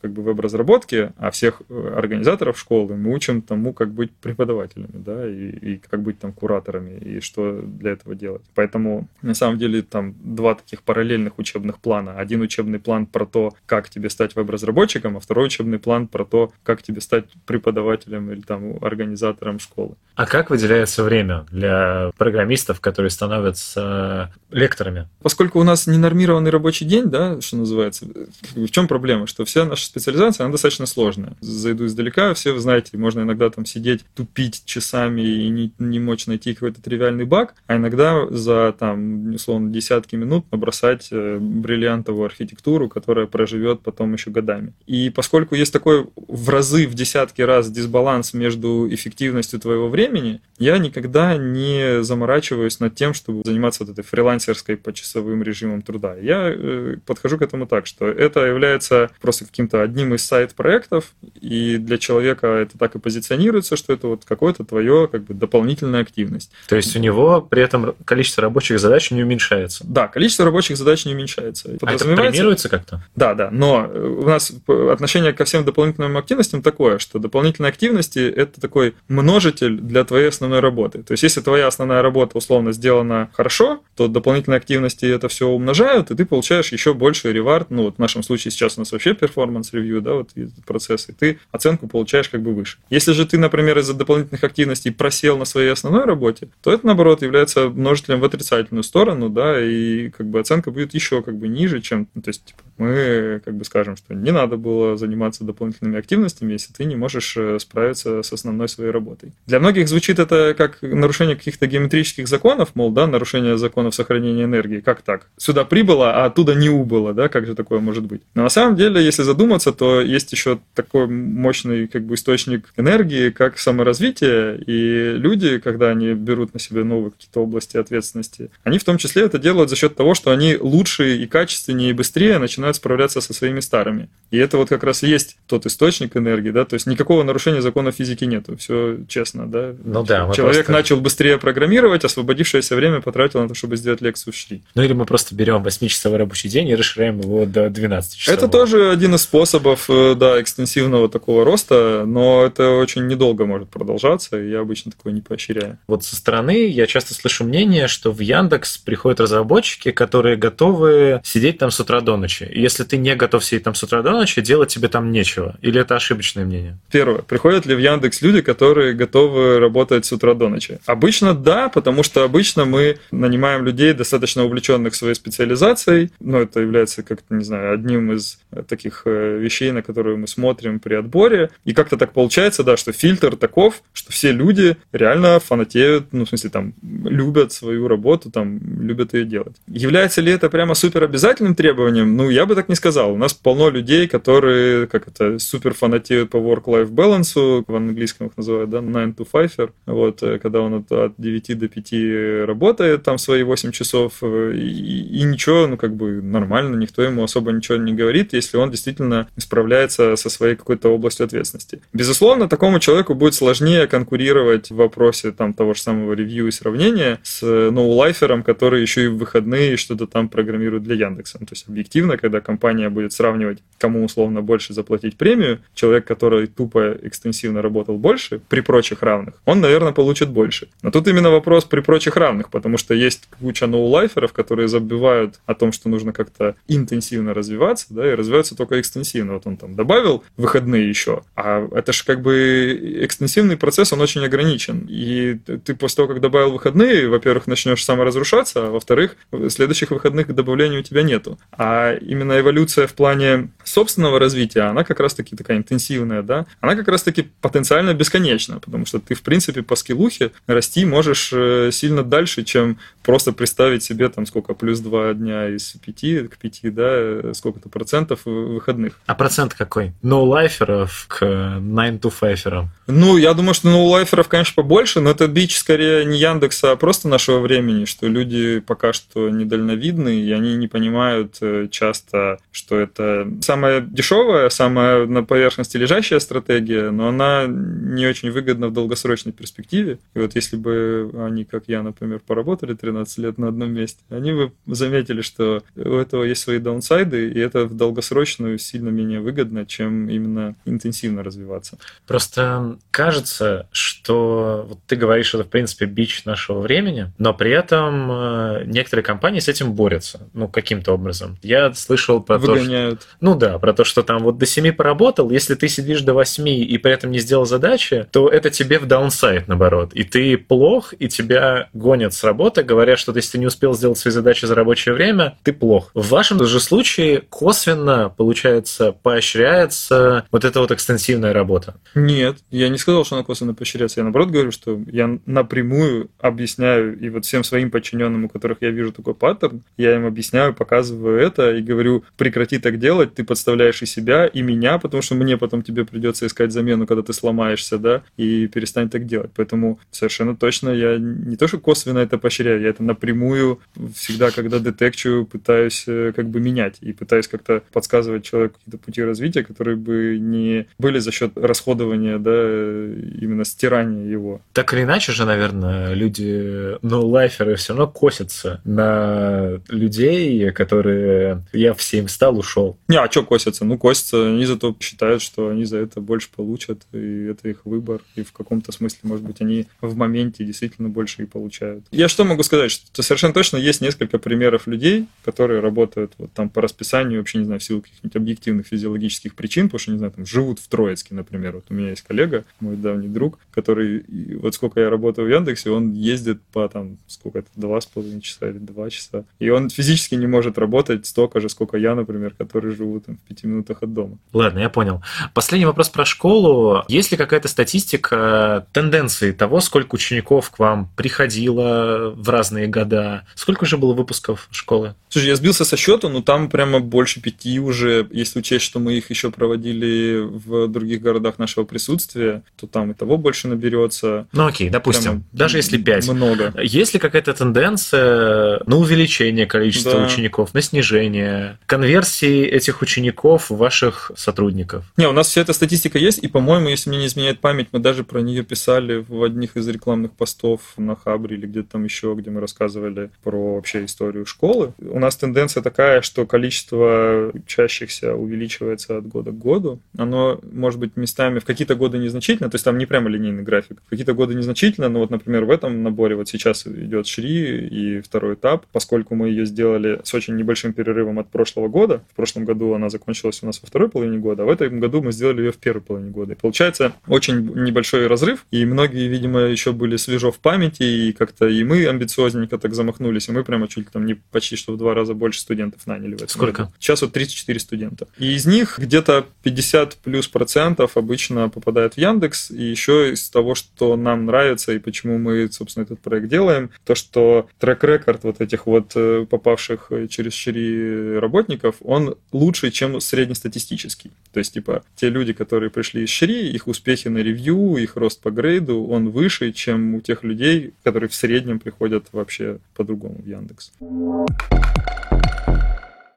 [0.00, 5.28] как бы веб-разработки, а всех э, организаторов школы мы учим тому, как быть преподавателями, да,
[5.28, 8.42] и и как быть там кураторами, и что для этого делать.
[8.54, 12.18] Поэтому, на самом деле, там два таких параллельных учебных плана.
[12.18, 16.52] Один учебный план про то, как тебе стать веб-разработчиком, а второй учебный план про то,
[16.62, 19.96] как тебе стать преподавателем или там организатором школы.
[20.14, 25.08] А как выделяется время для программистов, которые становятся лекторами?
[25.20, 28.06] Поскольку у нас ненормированный рабочий день, да, что называется,
[28.54, 29.26] в чем проблема?
[29.36, 31.34] Что вся наша специализация, она достаточно сложная.
[31.40, 36.26] Зайду издалека, все вы знаете, можно иногда там сидеть, тупить часами и не, не мочь
[36.26, 42.88] найти какой-то тривиальный баг, а иногда за там, условно, десятки минут набросать э, бриллиантовую архитектуру,
[42.88, 44.72] которая проживет потом еще годами.
[44.86, 50.78] И поскольку есть такой в разы, в десятки раз дисбаланс между эффективностью твоего времени, я
[50.78, 56.16] никогда не заморачиваюсь над тем, чтобы заниматься вот этой фрилансерской по часовым режимом труда.
[56.16, 61.78] Я э, подхожу к этому так, что это является просто каким-то одним из сайт-проектов, и
[61.78, 66.52] для человека это так и позиционируется, что это вот какое-то твое как бы дополнительная активность.
[66.68, 69.84] То есть у него при этом количество рабочих задач не уменьшается?
[69.84, 71.76] Да, количество рабочих задач не уменьшается.
[71.82, 73.04] А это премируется как-то?
[73.16, 78.60] Да, да, но у нас отношение ко всем дополнительным активностям такое, что дополнительные активности– это
[78.60, 81.02] такой множитель для твоей основной работы.
[81.02, 86.10] То есть если твоя основная работа условно сделана хорошо, то дополнительные активности это все умножают,
[86.12, 87.70] и ты получаешь еще больше reward.
[87.70, 90.30] Ну вот в нашем случае сейчас у нас вообще performance review, да, вот
[90.66, 92.78] процесс, и ты оценку получаешь как бы выше.
[92.90, 97.22] Если же ты, например, из-за дополнительных активностей просел на своей основной работе, то это, наоборот,
[97.22, 101.80] является множителем в отрицательную сторону, да, и как бы оценка будет еще как бы ниже,
[101.80, 105.98] чем, ну, то есть, типа, мы как бы скажем, что не надо было заниматься дополнительными
[105.98, 109.32] активностями, если ты не можешь э, справиться с основной своей работой.
[109.46, 114.80] Для многих звучит это как нарушение каких-то геометрических законов, мол, да, нарушение законов сохранения энергии.
[114.80, 115.28] Как так?
[115.36, 118.22] Сюда прибыло, а оттуда не убыло, да, как же такое может быть?
[118.34, 123.30] Но на самом деле, если задуматься, то есть еще такой мощный как бы источник энергии,
[123.30, 128.84] как саморазвитие, и люди, когда они берут на себя новые какие-то области ответственности, они в
[128.84, 132.65] том числе это делают за счет того, что они лучше и качественнее и быстрее начинают
[132.74, 134.08] справляться со своими старыми.
[134.30, 137.62] И это вот как раз и есть тот источник энергии, да, то есть никакого нарушения
[137.62, 139.74] закона физики нету, все честно, да.
[139.84, 140.30] Ну да.
[140.34, 140.72] Человек просто...
[140.72, 144.62] начал быстрее программировать, освободившееся время потратил на то, чтобы сделать лекцию в Шри.
[144.74, 148.34] Ну или мы просто берем 8-часовой рабочий день и расширяем его до 12 часов.
[148.34, 153.68] Это тоже один из способов, э, да, экстенсивного такого роста, но это очень недолго может
[153.68, 155.78] продолжаться, и я обычно такое не поощряю.
[155.86, 161.58] Вот со стороны я часто слышу мнение, что в Яндекс приходят разработчики, которые готовы сидеть
[161.58, 162.48] там с утра до ночи.
[162.56, 165.56] Если ты не готов сидеть там с утра до ночи, делать тебе там нечего.
[165.60, 166.78] Или это ошибочное мнение?
[166.90, 167.22] Первое.
[167.22, 170.78] Приходят ли в Яндекс люди, которые готовы работать с утра до ночи?
[170.86, 176.10] Обычно да, потому что обычно мы нанимаем людей, достаточно увлеченных своей специализацией.
[176.20, 178.38] Ну, это является, как-то, не знаю, одним из
[178.68, 181.50] таких э, вещей, на которые мы смотрим при отборе.
[181.64, 186.28] И как-то так получается, да, что фильтр таков, что все люди реально фанатеют, ну, в
[186.28, 189.56] смысле, там, любят свою работу, там, любят ее делать.
[189.66, 192.16] Является ли это прямо супер обязательным требованием?
[192.16, 193.12] Ну, я бы так не сказал.
[193.12, 198.36] У нас полно людей, которые, как это, супер фанатеют по work-life balance, в английском их
[198.36, 203.02] называют, да, 9 to 5, вот, э, когда он от, от 9 до 5 работает
[203.02, 207.52] там свои 8 часов, э, и, и ничего, ну, как бы нормально, никто ему особо
[207.52, 211.80] ничего не говорит, если он действительно справляется со своей какой-то областью ответственности.
[211.92, 217.20] Безусловно, такому человеку будет сложнее конкурировать в вопросе там того же самого ревью и сравнения
[217.22, 221.38] с ноулайфером, который еще и в выходные что-то там программирует для Яндекса.
[221.40, 226.46] Ну, то есть объективно, когда компания будет сравнивать, кому условно больше заплатить премию, человек, который
[226.46, 230.68] тупо экстенсивно работал больше, при прочих равных, он, наверное, получит больше.
[230.82, 235.54] Но тут именно вопрос при прочих равных, потому что есть куча ноулайферов, которые забивают о
[235.54, 239.34] том, что нужно как-то интенсивно развиваться, да, и развиваются только экстенсивно.
[239.34, 244.24] Вот он там добавил выходные еще, а это же как бы экстенсивный процесс, он очень
[244.24, 244.86] ограничен.
[244.88, 249.16] И ты после того, как добавил выходные, во-первых, начнешь саморазрушаться, а во-вторых,
[249.48, 251.38] следующих выходных к добавлению у тебя нету.
[251.52, 256.88] А именно эволюция в плане собственного развития, она как раз-таки такая интенсивная, да, она как
[256.88, 262.42] раз-таки потенциально бесконечна, потому что ты, в принципе, по скиллухе расти можешь э, сильно дальше,
[262.42, 267.68] чем просто представить себе там сколько, плюс два дня из пяти к пяти, да, сколько-то
[267.68, 268.98] процентов выходных.
[269.06, 269.92] А процент какой?
[270.02, 271.20] Ноулайферов к
[271.60, 276.18] 9 to 5 Ну, я думаю, что ноулайферов, конечно, побольше, но это бич скорее не
[276.18, 281.68] Яндекса, а просто нашего времени, что люди пока что недальновидны, и они не понимают э,
[281.70, 288.66] часто, что это самая дешевая, самая на поверхности лежащая стратегия, но она не очень выгодна
[288.66, 289.98] в долгосрочной перспективе.
[290.14, 294.00] И вот если бы они, как я, например, поработали 13 13 лет на одном месте.
[294.08, 299.20] Они бы заметили, что у этого есть свои даунсайды, и это в долгосрочную сильно менее
[299.20, 301.78] выгодно, чем именно интенсивно развиваться.
[302.06, 307.50] Просто кажется, что вот ты говоришь, что это, в принципе, бич нашего времени, но при
[307.50, 311.36] этом э, некоторые компании с этим борются, ну, каким-то образом.
[311.42, 313.00] Я слышал про Выгоняют.
[313.00, 313.16] то, что...
[313.20, 316.48] Ну да, про то, что там вот до 7 поработал, если ты сидишь до 8
[316.48, 319.92] и при этом не сделал задачи, то это тебе в даунсайд, наоборот.
[319.92, 323.98] И ты плох, и тебя гонят с работы, говорят, что если ты не успел сделать
[323.98, 325.90] свои задачи за рабочее время, ты плох.
[325.94, 331.76] В вашем же случае косвенно, получается, поощряется вот эта вот экстенсивная работа.
[331.94, 334.00] Нет, я не сказал, что она косвенно поощряется.
[334.00, 338.70] Я наоборот говорю, что я напрямую объясняю и вот всем своим подчиненным, у которых я
[338.70, 343.82] вижу такой паттерн, я им объясняю, показываю это и говорю, прекрати так делать, ты подставляешь
[343.82, 347.78] и себя, и меня, потому что мне потом тебе придется искать замену, когда ты сломаешься,
[347.78, 349.30] да, и перестань так делать.
[349.34, 353.60] Поэтому совершенно точно я не то, что косвенно это поощряю, я это напрямую
[353.94, 359.02] всегда, когда детекчу, пытаюсь э, как бы менять и пытаюсь как-то подсказывать человеку какие-то пути
[359.02, 364.40] развития, которые бы не были за счет расходования, да, именно стирания его.
[364.52, 371.74] Так или иначе же, наверное, люди, ну, лайферы все равно косятся на людей, которые я
[371.74, 372.78] в 7 стал, ушел.
[372.88, 373.64] Не, а что косятся?
[373.64, 378.02] Ну, косятся, они зато считают, что они за это больше получат, и это их выбор,
[378.14, 381.84] и в каком-то смысле, может быть, они в моменте действительно больше и получают.
[381.90, 382.55] Я что могу сказать?
[382.68, 387.44] Что совершенно точно есть несколько примеров людей, которые работают вот там по расписанию, вообще, не
[387.44, 391.14] знаю, в силу каких-нибудь объективных физиологических причин, потому что, не знаю, там живут в Троицке,
[391.14, 391.56] например.
[391.56, 394.04] Вот у меня есть коллега, мой давний друг, который,
[394.36, 398.20] вот сколько я работаю в Яндексе, он ездит по там, сколько это, два с половиной
[398.20, 399.24] часа или два часа.
[399.38, 403.28] И он физически не может работать столько же, сколько я, например, который живу там в
[403.28, 404.18] пяти минутах от дома.
[404.32, 405.02] Ладно, я понял.
[405.34, 406.84] Последний вопрос про школу.
[406.88, 413.24] Есть ли какая-то статистика тенденции того, сколько учеников к вам приходило в разные года?
[413.34, 414.94] Сколько же было выпусков школы?
[415.08, 418.94] Слушай, я сбился со счету, но там прямо больше пяти уже, если учесть, что мы
[418.94, 424.26] их еще проводили в других городах нашего присутствия, то там и того больше наберется.
[424.32, 426.06] Ну окей, допустим, Прямо даже если пять.
[426.08, 426.52] Много.
[426.62, 430.04] Есть ли какая-то тенденция на увеличение количества да.
[430.04, 434.84] учеников, на снижение, конверсии этих учеников в ваших сотрудников?
[434.96, 437.78] Не, у нас вся эта статистика есть, и, по-моему, если мне не изменяет память, мы
[437.78, 442.14] даже про нее писали в одних из рекламных постов на Хабре или где-то там еще,
[442.16, 444.72] где мы рассказывали про вообще историю школы.
[444.80, 449.80] У нас тенденция такая, что количество учащихся увеличивается от года к году.
[449.96, 453.82] Оно может быть местами в какие-то годы незначительно, то есть там не прямо линейный график.
[453.86, 458.00] В какие-то годы незначительно, но вот, например, в этом наборе вот сейчас идет Шри и
[458.00, 462.02] второй этап, поскольку мы ее сделали с очень небольшим перерывом от прошлого года.
[462.12, 465.02] В прошлом году она закончилась у нас во второй половине года, а в этом году
[465.02, 466.32] мы сделали ее в первой половине года.
[466.32, 471.46] И получается очень небольшой разрыв, и многие, видимо, еще были свежо в памяти, и как-то
[471.46, 471.86] и мы
[472.26, 475.14] амбициозненько так замахнулись, и мы прямо чуть ли там не почти что в два раза
[475.14, 476.62] больше студентов наняли в этом Сколько?
[476.64, 476.74] году.
[476.78, 478.08] Сейчас вот 34 студента.
[478.18, 483.54] И из них где-то 50 плюс процентов обычно попадают в Яндекс, и еще из того,
[483.54, 488.66] что нам нравится и почему мы, собственно, этот проект делаем, то, что трек-рекорд вот этих
[488.66, 494.10] вот э, попавших через Шири работников, он лучше, чем среднестатистический.
[494.32, 498.20] То есть, типа, те люди, которые пришли из Шири, их успехи на ревью, их рост
[498.20, 503.26] по грейду, он выше, чем у тех людей, которые в среднем приходят вообще по-другому в
[503.26, 503.72] Яндекс.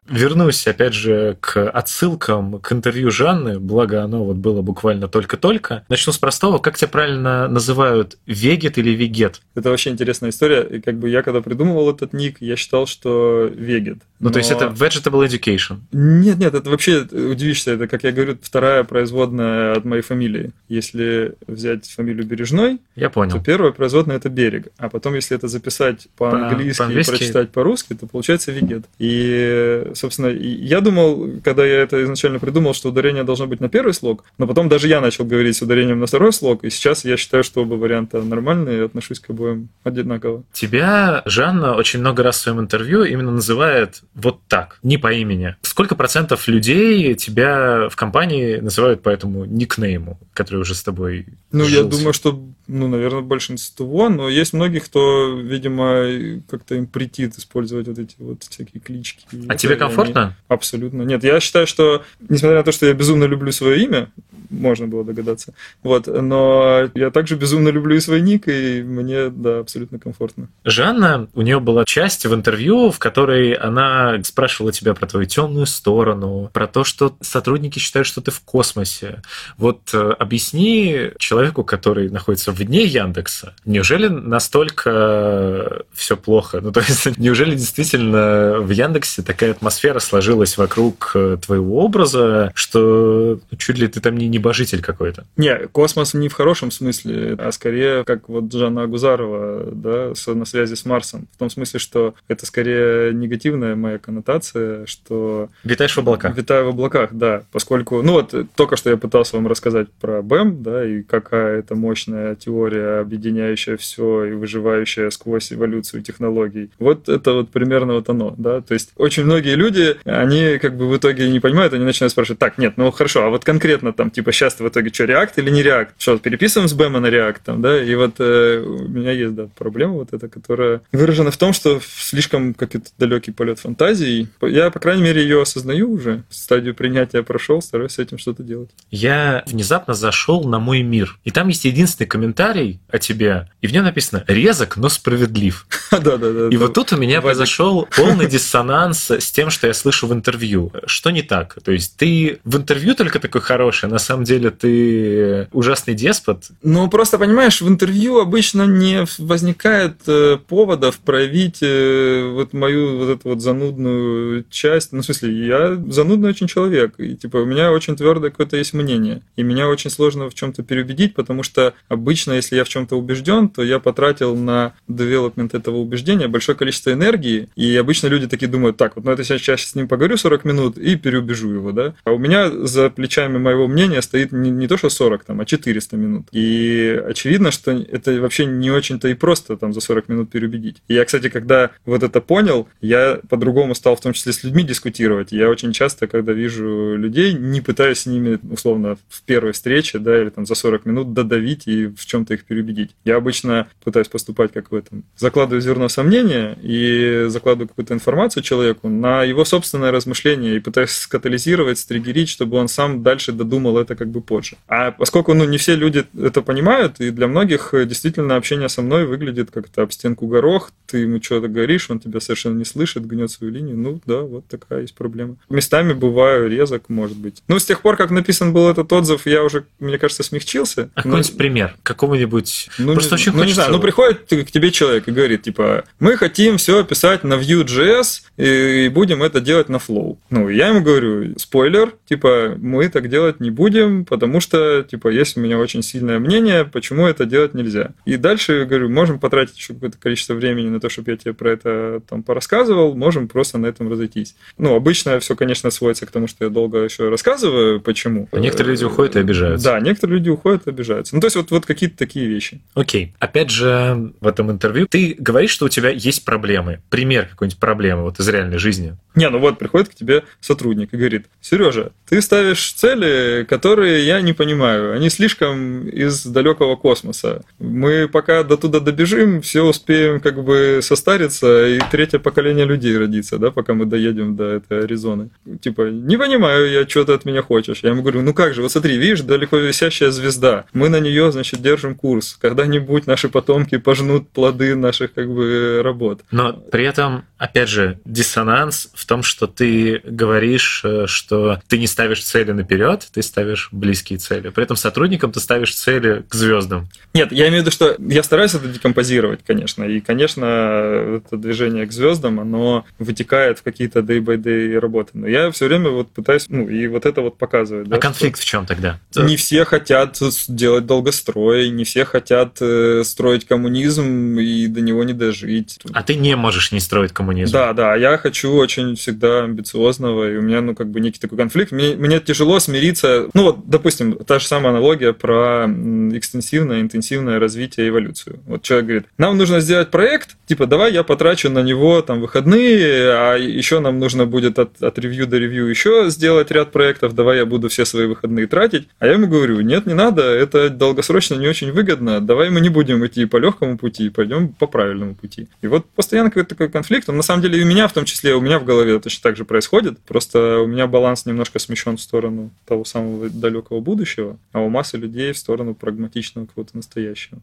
[0.09, 5.85] Вернусь, опять же, к отсылкам к интервью Жанны, благо оно вот было буквально только-только.
[5.89, 6.57] Начну с простого.
[6.59, 8.17] Как тебя правильно называют?
[8.25, 9.41] Вегет или Вегет?
[9.55, 10.61] Это вообще интересная история.
[10.61, 13.99] И как бы я, когда придумывал этот ник, я считал, что Вегет.
[14.19, 14.31] Ну, но...
[14.31, 15.77] то есть это Vegetable Education?
[15.91, 20.51] Нет, нет, это вообще, удивишься, это, как я говорю, вторая производная от моей фамилии.
[20.67, 23.37] Если взять фамилию Бережной, я понял.
[23.37, 24.67] то первая производная это Берег.
[24.77, 28.85] А потом, если это записать по-английски по, по и прочитать по-русски, то получается Вегет.
[28.97, 33.93] И собственно, я думал, когда я это изначально придумал, что ударение должно быть на первый
[33.93, 37.17] слог, но потом даже я начал говорить с ударением на второй слог, и сейчас я
[37.17, 40.43] считаю, что оба варианта нормальные, и отношусь к обоим одинаково.
[40.53, 45.55] Тебя Жанна очень много раз в своем интервью именно называет вот так, не по имени.
[45.61, 51.65] Сколько процентов людей тебя в компании называют по этому никнейму, который уже с тобой Ну,
[51.65, 51.77] жился?
[51.77, 57.87] я думаю, что, ну, наверное, большинство, но есть многих, кто, видимо, как-то им претит использовать
[57.87, 59.25] вот эти вот всякие клички.
[59.47, 60.23] А тебе комфортно комфортно?
[60.23, 60.33] Они...
[60.47, 61.03] Абсолютно.
[61.03, 64.09] Нет, я считаю, что, несмотря на то, что я безумно люблю свое имя,
[64.49, 69.59] можно было догадаться, вот, но я также безумно люблю и свой ник, и мне, да,
[69.59, 70.49] абсолютно комфортно.
[70.65, 75.65] Жанна, у нее была часть в интервью, в которой она спрашивала тебя про твою темную
[75.65, 79.21] сторону, про то, что сотрудники считают, что ты в космосе.
[79.57, 86.59] Вот э, объясни человеку, который находится вне Яндекса, неужели настолько все плохо?
[86.61, 93.39] Ну, то есть, неужели действительно в Яндексе такая атмосфера сложилась вокруг э, твоего образа, что
[93.57, 95.25] чуть ли ты там не небожитель какой-то?
[95.37, 100.75] Не, космос не в хорошем смысле, а скорее, как вот Жанна Агузарова, да, на связи
[100.75, 101.27] с Марсом.
[101.33, 105.49] В том смысле, что это скорее негативная моя коннотация, что...
[105.63, 106.35] Витаешь в облаках.
[106.35, 107.43] Витаю в облаках, да.
[107.51, 111.75] Поскольку, ну вот, только что я пытался вам рассказать про БЭМ, да, и какая это
[111.75, 116.71] мощная теория, объединяющая все и выживающая сквозь эволюцию технологий.
[116.79, 118.61] Вот это вот примерно вот оно, да.
[118.61, 122.39] То есть очень многие люди, они как бы в итоге не понимают, они начинают спрашивать,
[122.39, 125.49] так, нет, ну хорошо, а вот конкретно там, типа, сейчас в итоге что, React или
[125.51, 125.89] не React?
[125.97, 127.83] Что, переписываем с BEM на React там, да?
[127.83, 131.79] И вот э, у меня есть, да, проблема вот эта, которая выражена в том, что
[131.81, 134.27] слишком какой-то далекий полет фантазии.
[134.41, 138.69] Я, по крайней мере, ее осознаю уже, стадию принятия прошел, стараюсь с этим что-то делать.
[138.91, 143.73] Я внезапно зашел на мой мир, и там есть единственный комментарий о тебе, и в
[143.73, 145.67] нем написано «резок, но справедлив».
[145.91, 146.47] Да-да-да.
[146.49, 150.71] И вот тут у меня произошел полный диссонанс с тем, что я слышу в интервью.
[150.85, 151.57] Что не так?
[151.63, 156.45] То есть ты в интервью только такой хороший, а на самом деле ты ужасный деспот?
[156.63, 163.09] Ну, просто, понимаешь, в интервью обычно не возникает э, поводов проявить э, вот мою вот
[163.09, 164.91] эту вот занудную часть.
[164.91, 168.73] Ну, в смысле, я занудный очень человек, и, типа, у меня очень твердое какое-то есть
[168.73, 172.95] мнение, и меня очень сложно в чем-то переубедить, потому что обычно, если я в чем-то
[172.95, 178.47] убежден, то я потратил на девелопмент этого убеждения большое количество энергии, и обычно люди такие
[178.47, 181.71] думают, так, вот, ну, это сейчас, сейчас с ним поговорю 40 минут и переубежу его,
[181.71, 181.95] да.
[182.03, 185.45] А у меня за плечами моего мнения стоит не, не то, что 40, там, а
[185.45, 186.27] 400 минут.
[186.31, 190.81] И очевидно, что это вообще не очень-то и просто там за 40 минут переубедить.
[190.87, 194.63] И я, кстати, когда вот это понял, я по-другому стал в том числе с людьми
[194.63, 195.31] дискутировать.
[195.31, 200.21] Я очень часто, когда вижу людей, не пытаюсь с ними, условно, в первой встрече, да,
[200.21, 202.91] или там за 40 минут додавить и в чем-то их переубедить.
[203.05, 205.03] Я обычно пытаюсь поступать как в этом.
[205.17, 211.79] Закладываю зерно сомнения и закладываю какую-то информацию человеку на его собственное размышление и пытаюсь скатализировать,
[211.79, 214.57] стригерить, чтобы он сам дальше додумал это как бы позже.
[214.67, 218.81] А поскольку ну, не все люди это понимают, и для многих э, действительно общение со
[218.81, 223.05] мной выглядит как-то об стенку горох, ты ему что-то говоришь, он тебя совершенно не слышит,
[223.05, 225.37] гнет свою линию, ну да, вот такая есть проблема.
[225.49, 227.43] Местами бываю резок, может быть.
[227.47, 230.89] Ну, с тех пор, как написан был этот отзыв, я уже, мне кажется, смягчился.
[230.95, 231.75] А какой-нибудь пример?
[231.83, 232.69] Какого-нибудь?
[232.77, 233.47] Ну, Просто не, очень ну, хочется...
[233.47, 237.35] не знаю, ну, приходит к тебе человек и говорит, типа, мы хотим все писать на
[237.35, 240.17] Vue.js и будем это делать на Flow.
[240.29, 245.37] Ну, я ему говорю, спойлер, типа, мы так делать не будем, потому что, типа, есть
[245.37, 247.91] у меня очень сильное мнение, почему это делать нельзя.
[248.05, 251.33] И дальше, я говорю, можем потратить еще какое-то количество времени на то, чтобы я тебе
[251.33, 254.35] про это там порассказывал, можем просто на этом разойтись.
[254.57, 258.27] Ну, обычно все, конечно, сводится к тому, что я долго еще рассказываю, почему.
[258.31, 259.65] А некоторые люди уходят и обижаются.
[259.65, 261.15] Да, некоторые люди уходят и обижаются.
[261.15, 262.61] Ну, то есть вот, вот какие-то такие вещи.
[262.73, 263.13] Окей.
[263.19, 266.79] Опять же, в этом интервью ты говоришь, что у тебя есть проблемы.
[266.89, 268.95] Пример какой-нибудь проблемы вот из реальной жизни.
[269.15, 274.21] Не, ну вот приходит к тебе сотрудник и говорит, Сережа, ты ставишь цели, которые я
[274.21, 274.93] не понимаю.
[274.93, 277.43] Они слишком из далекого космоса.
[277.57, 283.37] Мы пока до туда добежим, все успеем как бы состариться, и третье поколение людей родится,
[283.37, 285.29] да, пока мы доедем до этой Аризоны.
[285.61, 287.79] Типа, не понимаю я, что ты от меня хочешь.
[287.83, 290.65] Я ему говорю, ну как же, вот смотри, видишь, далеко висящая звезда.
[290.73, 292.37] Мы на нее, значит, держим курс.
[292.39, 296.21] Когда-нибудь наши потомки пожнут плоды наших как бы работ.
[296.31, 301.87] Но при этом, опять же, диссонанс в том, что ты говоришь, э, что ты не
[301.87, 304.49] ставишь цели наперед, ты ставишь близкие цели.
[304.49, 306.89] При этом сотрудникам ты ставишь цели к звездам.
[307.13, 309.83] Нет, я имею в виду, что я стараюсь это декомпозировать, конечно.
[309.83, 315.11] И, конечно, это движение к звездам, оно вытекает в какие-то day-by-day работы.
[315.13, 317.87] Но я все время вот пытаюсь, ну, и вот это вот показывать.
[317.87, 318.99] А да, конфликт в чем тогда?
[319.15, 320.19] Не все хотят
[320.49, 325.79] делать долгострой, не все хотят э, строить коммунизм и до него не дожить.
[325.93, 327.53] А ты не можешь не строить коммунизм.
[327.53, 331.37] Да, да, я хочу очень всегда амбициозного, и у меня, ну, как бы некий такой
[331.37, 331.71] конфликт.
[331.71, 333.27] Мне, мне тяжело смириться.
[333.33, 335.67] Ну, вот, допустим, та же самая аналогия про
[336.13, 338.39] экстенсивное, интенсивное развитие и эволюцию.
[338.45, 343.11] Вот человек говорит, нам нужно сделать проект, типа, давай я потрачу на него там выходные,
[343.11, 347.37] а еще нам нужно будет от, от ревью до ревью еще сделать ряд проектов, давай
[347.37, 348.87] я буду все свои выходные тратить.
[348.99, 352.69] А я ему говорю, нет, не надо, это долгосрочно не очень выгодно, давай мы не
[352.69, 355.47] будем идти по легкому пути, пойдем по правильному пути.
[355.61, 358.05] И вот постоянно какой-то такой конфликт, он на самом деле и у меня в том
[358.05, 361.59] числе, у меня в голове голове точно так же происходит, просто у меня баланс немножко
[361.59, 366.75] смещен в сторону того самого далекого будущего, а у массы людей в сторону прагматичного какого-то
[366.77, 367.39] настоящего.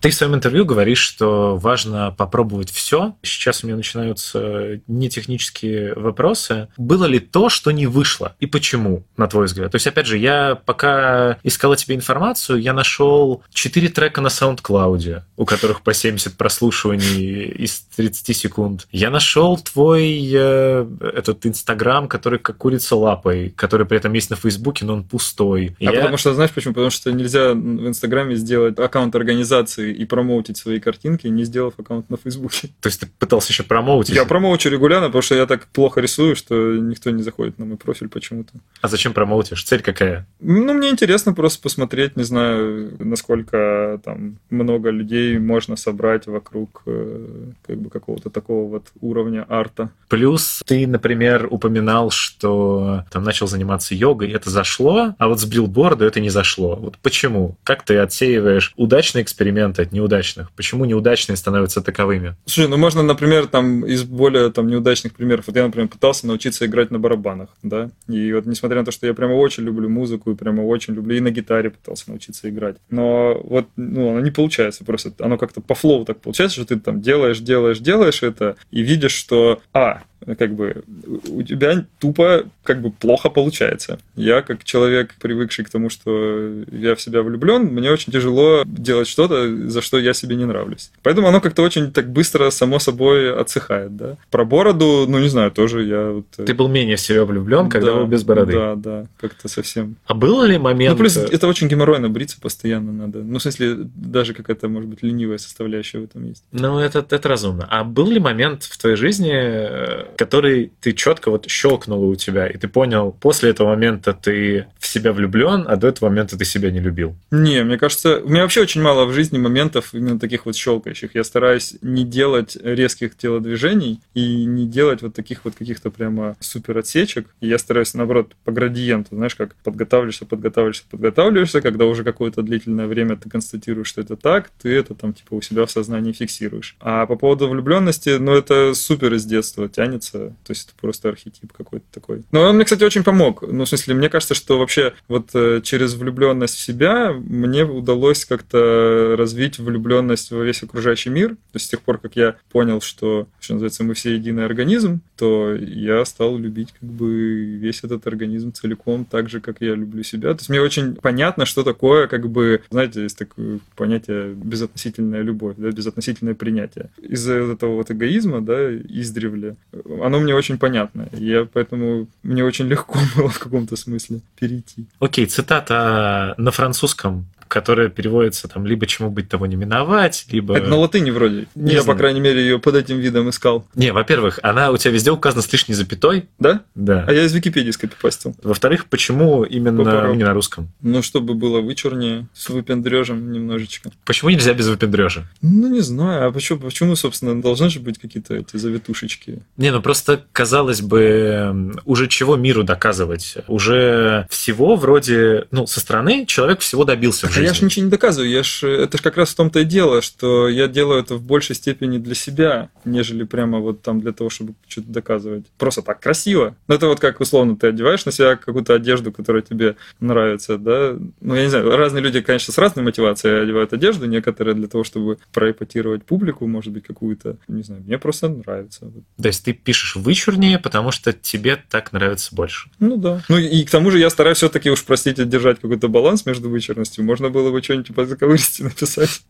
[0.00, 3.16] Ты в своем интервью говоришь, что важно попробовать все.
[3.22, 6.68] Сейчас у меня начинаются нетехнические вопросы.
[6.76, 8.36] Было ли то, что не вышло?
[8.38, 9.72] И почему, на твой взгляд?
[9.72, 15.22] То есть, опять же, я пока искала тебе информацию, я нашел 4 трека на SoundCloud,
[15.36, 18.86] у которых по 70 прослушиваний из 30 секунд.
[18.92, 24.36] Я нашел твой э, этот Инстаграм, который как курица лапой, который при этом есть на
[24.36, 25.76] Фейсбуке, но он пустой.
[25.80, 25.92] А я...
[25.92, 26.74] потому что, знаешь почему?
[26.74, 32.10] Потому что нельзя в Инстаграме сделать аккаунт организации и промоутить свои картинки, не сделав аккаунт
[32.10, 32.68] на Фейсбуке.
[32.80, 34.14] То есть ты пытался еще промоутить?
[34.14, 37.76] Я промоучу регулярно, потому что я так плохо рисую, что никто не заходит на мой
[37.76, 38.52] профиль почему-то.
[38.80, 39.64] А зачем промоутишь?
[39.64, 40.26] Цель какая?
[40.40, 47.50] Ну, мне интересно просто посмотреть, не знаю, насколько там много людей можно собрать вокруг э,
[47.66, 49.90] как бы какого-то такого вот уровня арта.
[50.08, 56.04] Плюс ты, например, упоминал, что там начал заниматься йогой, это зашло, а вот с билборда
[56.04, 56.76] это не зашло.
[56.76, 57.56] Вот почему?
[57.64, 60.50] Как ты отсеиваешь удачные эксперименты от неудачных?
[60.52, 62.36] Почему неудачные становятся таковыми?
[62.46, 65.46] Слушай, ну можно, например, там из более там неудачных примеров.
[65.46, 69.06] Вот я, например, пытался научиться играть на барабанах, да, и вот несмотря на то, что
[69.06, 72.76] я прямо очень люблю музыку и прямо очень люблю и на гитаре пытался научиться играть,
[72.90, 76.80] но вот, ну, оно не получается просто, оно как-то по флоу так получается, что ты
[76.80, 80.02] там делаешь, делаешь, делаешь это и видишь, что, а,
[80.38, 80.82] как бы
[81.28, 83.98] у тебя тупо как бы плохо получается.
[84.14, 89.08] Я как человек, привыкший к тому, что я в себя влюблен, мне очень тяжело делать
[89.08, 90.90] что-то, за что я себе не нравлюсь.
[91.02, 94.16] Поэтому оно как-то очень так быстро само собой отсыхает, да.
[94.30, 96.26] Про бороду, ну не знаю, тоже я вот...
[96.38, 98.52] Э, Ты был менее в себя влюблен, когда да, был без бороды.
[98.52, 99.96] Да, да, как-то совсем.
[100.06, 100.98] А было ли момент...
[100.98, 103.20] Ну плюс это очень геморройно бриться постоянно надо.
[103.20, 106.44] Ну в смысле даже какая-то, может быть, ленивая составляющая в этом есть.
[106.52, 107.66] Ну это, это разумно.
[107.70, 112.46] А был ли момент в твоей жизни, э, который ты четко вот щелкнуло у тебя,
[112.46, 116.44] и ты понял, после этого момента ты в себя влюблен, а до этого момента ты
[116.44, 117.16] себя не любил?
[117.30, 121.14] Не, мне кажется, у меня вообще очень мало в жизни моментов именно таких вот щелкающих.
[121.14, 126.78] Я стараюсь не делать резких телодвижений и не делать вот таких вот каких-то прямо супер
[126.78, 127.26] отсечек.
[127.40, 132.86] И я стараюсь, наоборот, по градиенту, знаешь, как подготавливаешься, подготавливаешься, подготавливаешься, когда уже какое-то длительное
[132.86, 136.76] время ты констатируешь, что это так, ты это там типа у себя в сознании фиксируешь.
[136.80, 139.68] А по поводу влюбленности, ну это супер из детства
[139.98, 140.36] тянется.
[140.44, 142.22] То есть это просто архетип какой-то такой.
[142.32, 143.42] Но он мне, кстати, очень помог.
[143.42, 148.24] Ну, в смысле, мне кажется, что вообще вот э, через влюбленность в себя мне удалось
[148.24, 151.30] как-то развить влюбленность во весь окружающий мир.
[151.30, 155.00] То есть с тех пор, как я понял, что, что называется, мы все единый организм,
[155.18, 160.02] то я стал любить как бы весь этот организм целиком так же, как я люблю
[160.04, 160.32] себя.
[160.34, 165.56] То есть мне очень понятно, что такое, как бы, знаете, есть такое понятие безотносительная любовь,
[165.56, 166.90] да, безотносительное принятие.
[166.98, 169.56] Из-за этого вот эгоизма, да, издревле,
[170.00, 171.08] оно мне очень понятно.
[171.12, 174.86] Я поэтому мне очень легко было в каком-то смысле перейти.
[175.00, 180.56] Окей, цитата на французском которая переводится там либо чему быть того не миновать, либо...
[180.56, 181.46] Это на латыни вроде.
[181.54, 181.96] Не Я, знаю.
[181.96, 183.66] по крайней мере, ее под этим видом искал.
[183.74, 186.28] Не, во-первых, она у тебя везде указана с лишней запятой.
[186.38, 186.62] Да?
[186.74, 187.04] Да.
[187.06, 188.34] А я из Википедии скопипастил.
[188.42, 190.14] Во-вторых, почему именно Попорол.
[190.14, 190.70] не на русском?
[190.82, 193.90] Ну, чтобы было вычурнее, с выпендрежем немножечко.
[194.04, 195.24] Почему нельзя без выпендрежа?
[195.42, 196.28] Ну, не знаю.
[196.28, 199.42] А почему, почему собственно, должны же быть какие-то эти завитушечки?
[199.56, 203.36] Не, ну просто, казалось бы, уже чего миру доказывать?
[203.46, 207.48] Уже всего вроде, ну, со стороны человек всего добился в жизни.
[207.48, 210.02] Я ж ничего не доказываю, я ж, это ж как раз в том-то и дело,
[210.02, 214.30] что я делаю это в большей степени для себя, нежели прямо вот там для того,
[214.30, 215.46] чтобы что-то доказывать.
[215.58, 216.56] Просто так красиво.
[216.68, 220.96] Ну, это вот как, условно, ты одеваешь на себя какую-то одежду, которая тебе нравится, да?
[221.20, 224.84] Ну, я не знаю, разные люди, конечно, с разной мотивацией одевают одежду, некоторые для того,
[224.84, 228.90] чтобы проэпатировать публику, может быть, какую-то, не знаю, мне просто нравится.
[229.20, 232.70] То есть ты пишешь вычурнее, потому что тебе так нравится больше?
[232.78, 233.22] Ну, да.
[233.28, 237.04] Ну, и к тому же я стараюсь все-таки уж, простите, держать какой-то баланс между вычурностью.
[237.04, 239.22] Можно можно было бы что-нибудь типа заковыристи написать.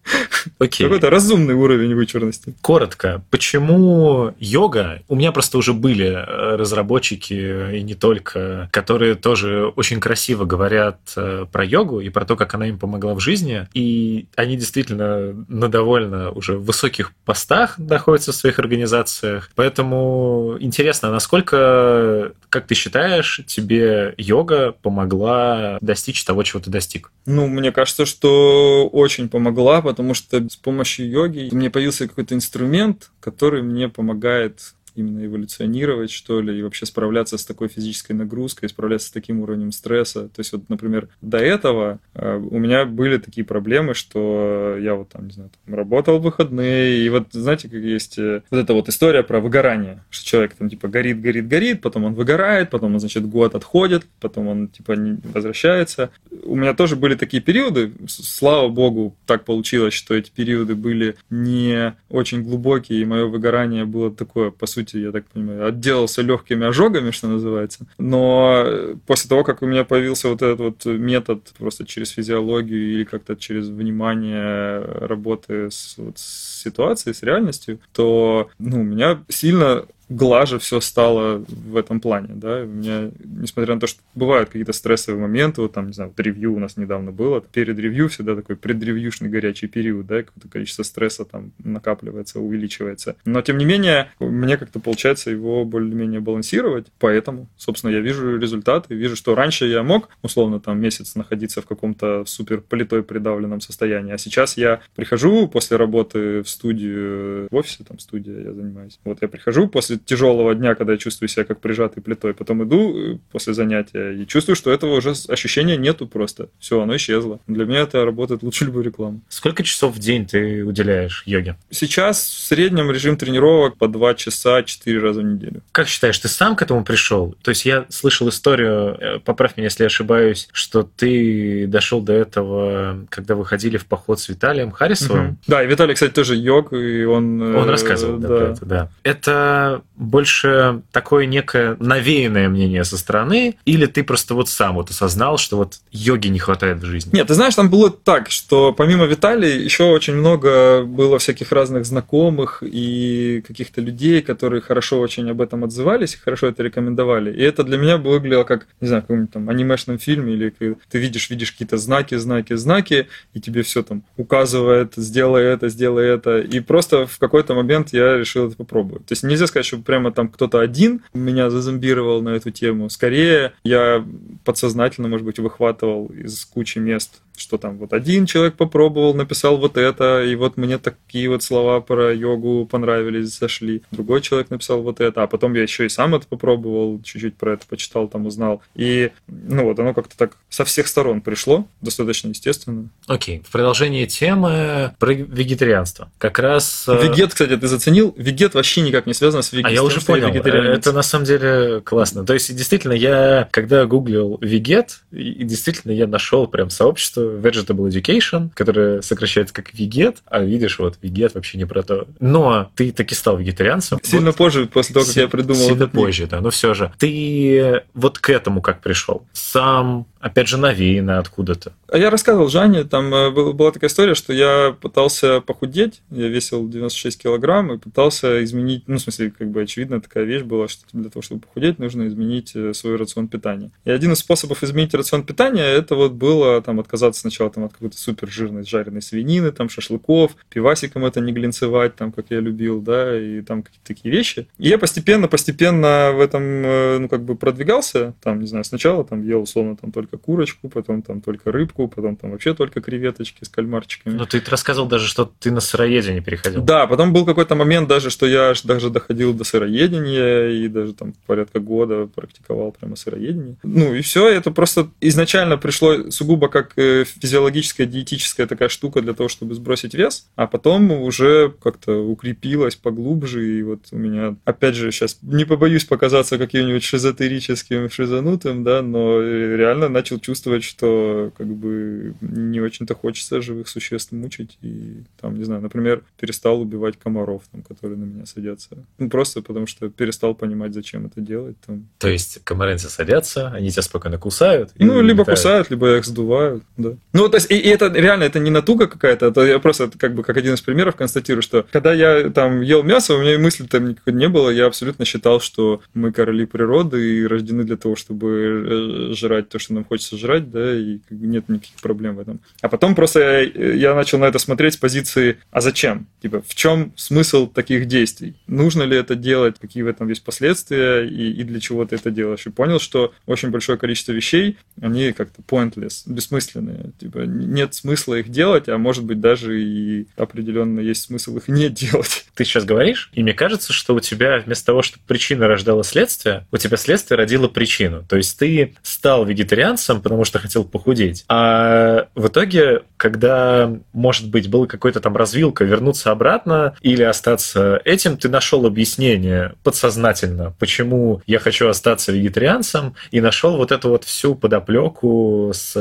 [0.58, 0.86] Окей.
[0.86, 2.54] Какой-то разумный уровень вычурности.
[2.60, 5.02] Коротко, почему йога?
[5.08, 10.98] У меня просто уже были э, разработчики, и не только, которые тоже очень красиво говорят
[11.16, 13.68] э, про йогу и про то, как она им помогла в жизни.
[13.74, 19.50] И они действительно на довольно уже высоких постах находятся в своих организациях.
[19.54, 27.12] Поэтому интересно, насколько, как ты считаешь, тебе йога помогла достичь того, чего ты достиг?
[27.26, 33.10] Ну, мне кажется, что очень помогла, потому что с помощью йоги мне появился какой-то инструмент,
[33.20, 39.08] который мне помогает именно эволюционировать, что ли, и вообще справляться с такой физической нагрузкой, справляться
[39.08, 40.28] с таким уровнем стресса.
[40.28, 45.10] То есть вот, например, до этого э, у меня были такие проблемы, что я вот
[45.10, 48.74] там, не знаю, там, работал в выходные, и вот, знаете, как есть э, вот эта
[48.74, 52.94] вот история про выгорание, что человек там типа горит, горит, горит, потом он выгорает, потом
[52.94, 56.10] он, значит, год отходит, потом он типа не возвращается.
[56.44, 61.94] У меня тоже были такие периоды, слава богу, так получилось, что эти периоды были не
[62.08, 67.10] очень глубокие, и мое выгорание было такое, по сути, я так понимаю, отделался легкими ожогами,
[67.10, 67.86] что называется.
[67.98, 68.66] Но
[69.06, 73.36] после того, как у меня появился вот этот вот метод просто через физиологию или как-то
[73.36, 80.80] через внимание работы с, вот, с ситуацией, с реальностью, то ну, меня сильно глаже все
[80.80, 85.60] стало в этом плане, да, у меня, несмотря на то, что бывают какие-то стрессовые моменты,
[85.60, 89.28] вот там, не знаю, вот ревью у нас недавно было, перед ревью всегда такой предревьюшный
[89.28, 94.80] горячий период, да, какое-то количество стресса там накапливается, увеличивается, но, тем не менее, мне как-то
[94.80, 100.60] получается его более-менее балансировать, поэтому, собственно, я вижу результаты, вижу, что раньше я мог, условно,
[100.60, 106.42] там, месяц находиться в каком-то супер политой придавленном состоянии, а сейчас я прихожу после работы
[106.42, 110.92] в студию, в офисе, там, студия я занимаюсь, вот я прихожу после тяжелого дня, когда
[110.92, 112.34] я чувствую себя как прижатый плитой.
[112.34, 116.48] Потом иду э, после занятия и чувствую, что этого уже ощущения нету просто.
[116.58, 117.40] Все, оно исчезло.
[117.46, 119.20] Для меня это работает лучше любой рекламы.
[119.28, 121.56] Сколько часов в день ты уделяешь йоге?
[121.70, 125.62] Сейчас в среднем режим тренировок по 2 часа 4 раза в неделю.
[125.72, 127.36] Как считаешь, ты сам к этому пришел?
[127.42, 132.12] То есть я слышал историю, э, поправь меня, если я ошибаюсь, что ты дошел до
[132.12, 135.26] этого, когда выходили в поход с Виталием Харисовым.
[135.26, 135.36] Угу.
[135.46, 137.56] Да, и Виталий, кстати, тоже йог, и он...
[137.56, 138.36] Он рассказывал, да, да.
[138.36, 138.90] про это, да.
[139.02, 145.38] Это больше такое некое навеянное мнение со стороны, или ты просто вот сам вот осознал,
[145.38, 147.16] что вот йоги не хватает в жизни?
[147.16, 151.84] Нет, ты знаешь, там было так, что помимо Виталия еще очень много было всяких разных
[151.84, 157.32] знакомых и каких-то людей, которые хорошо очень об этом отзывались хорошо это рекомендовали.
[157.32, 160.50] И это для меня выглядело как, не знаю, каком-нибудь там анимешном фильме, или
[160.90, 166.06] ты видишь, видишь какие-то знаки, знаки, знаки, и тебе все там указывает, сделай это, сделай
[166.06, 166.38] это.
[166.40, 169.06] И просто в какой-то момент я решил это попробовать.
[169.06, 172.90] То есть нельзя сказать, что прямо там кто-то один меня зазомбировал на эту тему.
[172.90, 174.04] Скорее, я
[174.44, 179.76] подсознательно, может быть, выхватывал из кучи мест что там вот один человек попробовал, написал вот
[179.76, 183.82] это, и вот мне такие вот слова про йогу понравились, зашли.
[183.90, 187.54] Другой человек написал вот это, а потом я еще и сам это попробовал, чуть-чуть про
[187.54, 188.62] это почитал, там узнал.
[188.74, 192.88] И, ну вот, оно как-то так со всех сторон пришло, достаточно естественно.
[193.06, 196.10] Окей, в продолжении темы про вегетарианство.
[196.18, 196.84] Как раз...
[196.88, 198.14] Э, вегет, кстати, ты заценил?
[198.16, 199.70] Вегет вообще никак не связан с вегетом.
[199.70, 202.24] А я уже понял, это на самом деле классно.
[202.24, 208.50] То есть, действительно, я, когда гуглил вегет, и действительно я нашел прям сообщество Vegetable Education,
[208.54, 212.06] которая сокращается как вегет, а видишь, вот вегет вообще не про то.
[212.20, 213.98] Но ты таки стал вегетарианцем.
[214.02, 215.60] Сильно вот, позже, после того, как я придумал.
[215.60, 216.92] Сильно позже, да, но все же.
[216.98, 219.26] Ты вот к этому как пришел?
[219.32, 221.72] Сам опять же, навеяно откуда-то.
[221.88, 226.68] А я рассказывал Жанне, там э, была такая история, что я пытался похудеть, я весил
[226.68, 230.82] 96 килограмм и пытался изменить, ну, в смысле, как бы очевидно такая вещь была, что
[230.92, 233.70] для того, чтобы похудеть, нужно изменить э, свой рацион питания.
[233.84, 237.72] И один из способов изменить рацион питания, это вот было там отказаться сначала там от
[237.72, 242.80] какой-то супер жирной жареной свинины, там шашлыков, пивасиком это не глинцевать, там, как я любил,
[242.80, 244.48] да, и там какие-то такие вещи.
[244.58, 249.04] И я постепенно, постепенно в этом, э, ну, как бы продвигался, там, не знаю, сначала
[249.04, 253.44] там ел условно там только курочку, потом там только рыбку, потом там вообще только креветочки
[253.44, 254.14] с кальмарчиками.
[254.14, 256.62] Ну, ты рассказывал даже, что ты на сыроедение переходил.
[256.62, 261.14] Да, потом был какой-то момент даже, что я даже доходил до сыроедения и даже там
[261.26, 263.56] порядка года практиковал прямо сыроедение.
[263.62, 269.14] Ну, и все, это просто изначально пришло сугубо как э, физиологическая, диетическая такая штука для
[269.14, 274.74] того, чтобы сбросить вес, а потом уже как-то укрепилось поглубже, и вот у меня, опять
[274.74, 281.46] же, сейчас не побоюсь показаться каким-нибудь шизотерическим, шизанутым, да, но реально начал чувствовать, что как
[281.46, 284.58] бы не очень-то хочется живых существ мучить.
[284.62, 288.84] И там, не знаю, например, перестал убивать комаров, там, которые на меня садятся.
[288.98, 291.56] Ну, просто потому что перестал понимать, зачем это делать.
[291.66, 291.88] Там.
[291.98, 294.70] То есть комаренцы садятся, они тебя спокойно кусают?
[294.78, 295.38] Ну, либо летают.
[295.38, 296.87] кусают, либо их сдувают, да.
[297.12, 300.14] Ну, то есть, и, и это реально, это не натуга какая-то, это я просто как
[300.14, 303.38] бы как один из примеров констатирую, что когда я там ел мясо, у меня и
[303.38, 307.76] мысли там никакой не было, я абсолютно считал, что мы короли природы и рождены для
[307.76, 312.20] того, чтобы э, жрать то, что нам хочется жрать, да, и нет никаких проблем в
[312.20, 312.40] этом.
[312.60, 316.06] А потом просто я, я начал на это смотреть с позиции, а зачем?
[316.22, 318.34] Типа, в чем смысл таких действий?
[318.46, 319.56] Нужно ли это делать?
[319.60, 321.06] Какие в этом есть последствия?
[321.06, 322.46] И, и для чего ты это делаешь?
[322.46, 326.77] И понял, что очень большое количество вещей, они как-то pointless, бессмысленные.
[326.98, 331.68] Типа, нет смысла их делать, а может быть даже и определенно есть смысл их не
[331.68, 332.26] делать.
[332.34, 336.46] ты сейчас говоришь, и мне кажется, что у тебя вместо того, чтобы причина рождала следствие,
[336.52, 338.04] у тебя следствие родило причину.
[338.08, 341.24] То есть ты стал вегетарианцем, потому что хотел похудеть.
[341.28, 348.16] А в итоге, когда, может быть, была какой-то там развилка, вернуться обратно или остаться этим,
[348.16, 354.34] ты нашел объяснение подсознательно, почему я хочу остаться вегетарианцем, и нашел вот эту вот всю
[354.34, 355.74] подоплеку с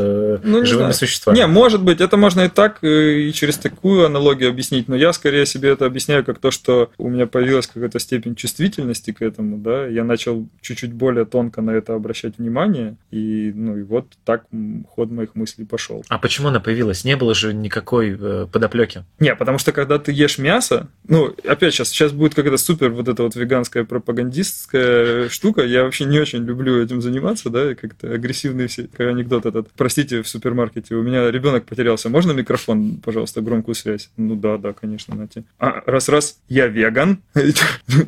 [0.43, 1.10] ну, живыми знаю.
[1.10, 1.38] существами.
[1.38, 5.14] Не, может быть, это можно и так, э, и через такую аналогию объяснить, но я
[5.14, 9.58] скорее себе это объясняю как то, что у меня появилась какая-то степень чувствительности к этому,
[9.58, 14.46] да, я начал чуть-чуть более тонко на это обращать внимание, и, ну, и вот так
[14.90, 16.04] ход моих мыслей пошел.
[16.08, 17.04] А почему она появилась?
[17.04, 19.04] Не было же никакой э, подоплеки.
[19.20, 23.08] Не, потому что когда ты ешь мясо, ну, опять сейчас, сейчас будет какая-то супер вот
[23.08, 28.12] эта вот веганская пропагандистская штука, я вообще не очень люблю этим заниматься, да, и как-то
[28.12, 29.70] агрессивный все, анекдот этот.
[29.76, 34.09] Простите, в супермаркете, у меня ребенок потерялся, можно микрофон, пожалуйста, громкую связь?
[34.17, 35.43] Ну да, да, конечно, Нати.
[35.59, 37.19] А раз-раз, я веган.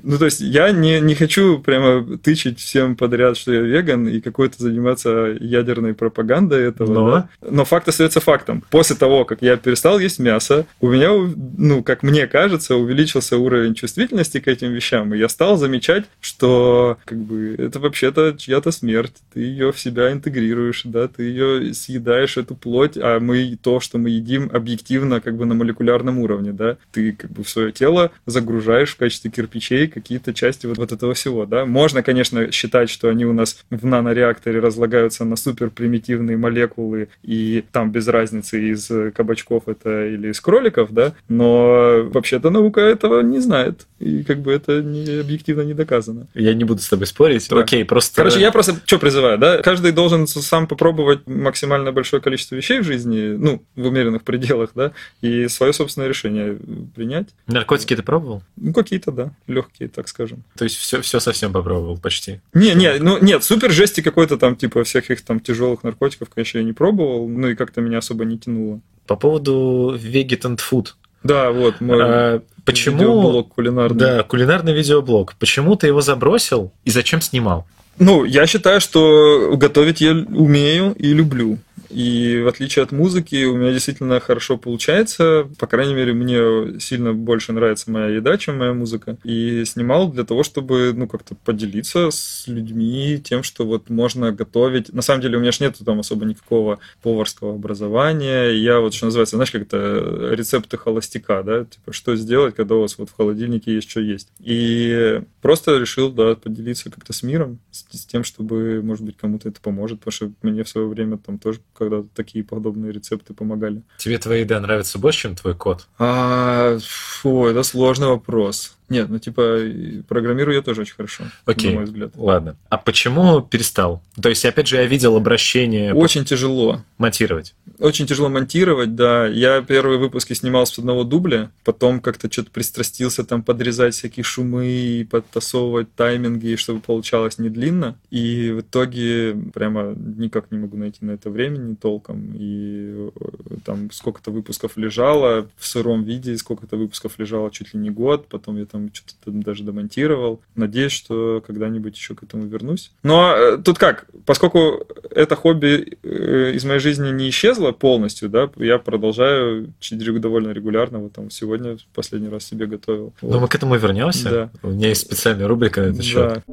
[0.03, 4.21] ну, то есть я не, не хочу прямо тычить всем подряд, что я веган, и
[4.21, 6.93] какой-то заниматься ядерной пропагандой этого.
[6.93, 7.29] Но, да?
[7.41, 8.63] Но факт остается фактом.
[8.69, 11.11] После того, как я перестал есть мясо, у меня,
[11.57, 16.97] ну, как мне кажется, увеличился уровень чувствительности к этим вещам, и я стал замечать, что
[17.05, 22.37] как бы это вообще-то чья-то смерть, ты ее в себя интегрируешь, да, ты ее съедаешь,
[22.37, 26.77] эту плоть, а мы то, что мы едим, объективно как бы на молекулярном уровне, да,
[26.91, 31.13] ты как бы в свое тело загружаешь в качестве кирпичей какие-то части вот, вот этого
[31.13, 31.65] всего, да.
[31.65, 37.63] Можно, конечно, считать, что они у нас в нанореакторе разлагаются на супер примитивные молекулы, и
[37.71, 43.39] там без разницы из кабачков это или из кроликов, да, но вообще-то наука этого не
[43.39, 46.27] знает, и как бы это не, объективно не доказано.
[46.33, 47.47] Я не буду с тобой спорить.
[47.49, 47.59] Да.
[47.59, 48.15] Окей, просто...
[48.15, 52.83] Короче, я просто что призываю, да, каждый должен сам попробовать максимально большое количество вещей в
[52.83, 54.91] жизни, ну, в умеренных пределах, да,
[55.21, 56.57] и свое собственное решение
[56.95, 57.29] принять.
[57.47, 58.43] Наркотики ты пробовал?
[58.55, 60.43] Ну, какие-то, да, легкие, так скажем.
[60.57, 62.41] То есть все, все совсем попробовал почти?
[62.53, 66.63] Не, не, ну нет, супер жести какой-то там, типа, всяких там тяжелых наркотиков, конечно, я
[66.63, 68.81] не пробовал, ну и как-то меня особо не тянуло.
[69.07, 70.89] По поводу vegetant food.
[71.23, 72.97] Да, вот мой а, почему...
[72.97, 73.99] видеоблог кулинарный.
[73.99, 75.35] Да, кулинарный видеоблог.
[75.37, 77.67] Почему ты его забросил и зачем снимал?
[77.97, 81.57] Ну, я считаю, что готовить я умею и люблю.
[81.89, 85.47] И в отличие от музыки, у меня действительно хорошо получается.
[85.57, 89.17] По крайней мере, мне сильно больше нравится моя еда, чем моя музыка.
[89.23, 94.93] И снимал для того, чтобы, ну, как-то поделиться с людьми тем, что вот можно готовить.
[94.93, 98.49] На самом деле, у меня же нет там особо никакого поварского образования.
[98.49, 102.81] Я вот, что называется, знаешь, как то рецепты холостяка, да, типа, что сделать, когда у
[102.81, 104.29] вас вот в холодильнике есть что есть.
[104.39, 109.49] И просто решил, да, поделиться как-то с миром, с, с тем, чтобы, может быть, кому-то
[109.49, 113.81] это поможет, потому что мне в свое время там тоже когда такие подобные рецепты помогали.
[113.97, 115.87] Тебе твоя еда нравится больше, чем твой код?
[115.97, 118.77] А, фу, это сложный вопрос.
[118.89, 119.59] Нет, ну типа
[120.07, 122.11] программирую я тоже очень хорошо, Окей, на мой взгляд.
[122.15, 122.55] Ладно.
[122.69, 124.01] А почему перестал?
[124.21, 125.93] То есть, опять же, я видел обращение...
[125.93, 126.83] Очень тяжело.
[126.97, 127.55] Монтировать.
[127.79, 129.27] Очень тяжело монтировать, да.
[129.27, 134.67] Я первые выпуски снимал с одного дубля, потом как-то что-то пристрастился там подрезать всякие шумы
[134.67, 137.95] и подтасовывать тайминги, чтобы получалось не длинно.
[138.09, 142.33] И в итоге прямо никак не могу найти на это времени толком.
[142.35, 147.89] И э, там сколько-то выпусков лежало в сыром виде, сколько-то выпусков лежало чуть ли не
[147.89, 150.41] год, потом я там там что-то даже домонтировал.
[150.55, 152.91] Надеюсь, что когда-нибудь еще к этому вернусь.
[153.03, 158.49] Но э, тут как, поскольку это хобби э, из моей жизни не исчезло полностью, да,
[158.57, 159.73] я продолжаю
[160.19, 160.99] довольно регулярно.
[160.99, 163.13] Вот там сегодня последний раз себе готовил.
[163.21, 163.41] Но вот.
[163.41, 164.29] мы к этому вернемся.
[164.29, 164.49] Да.
[164.63, 166.43] У меня есть специальная рубрика на этот счет.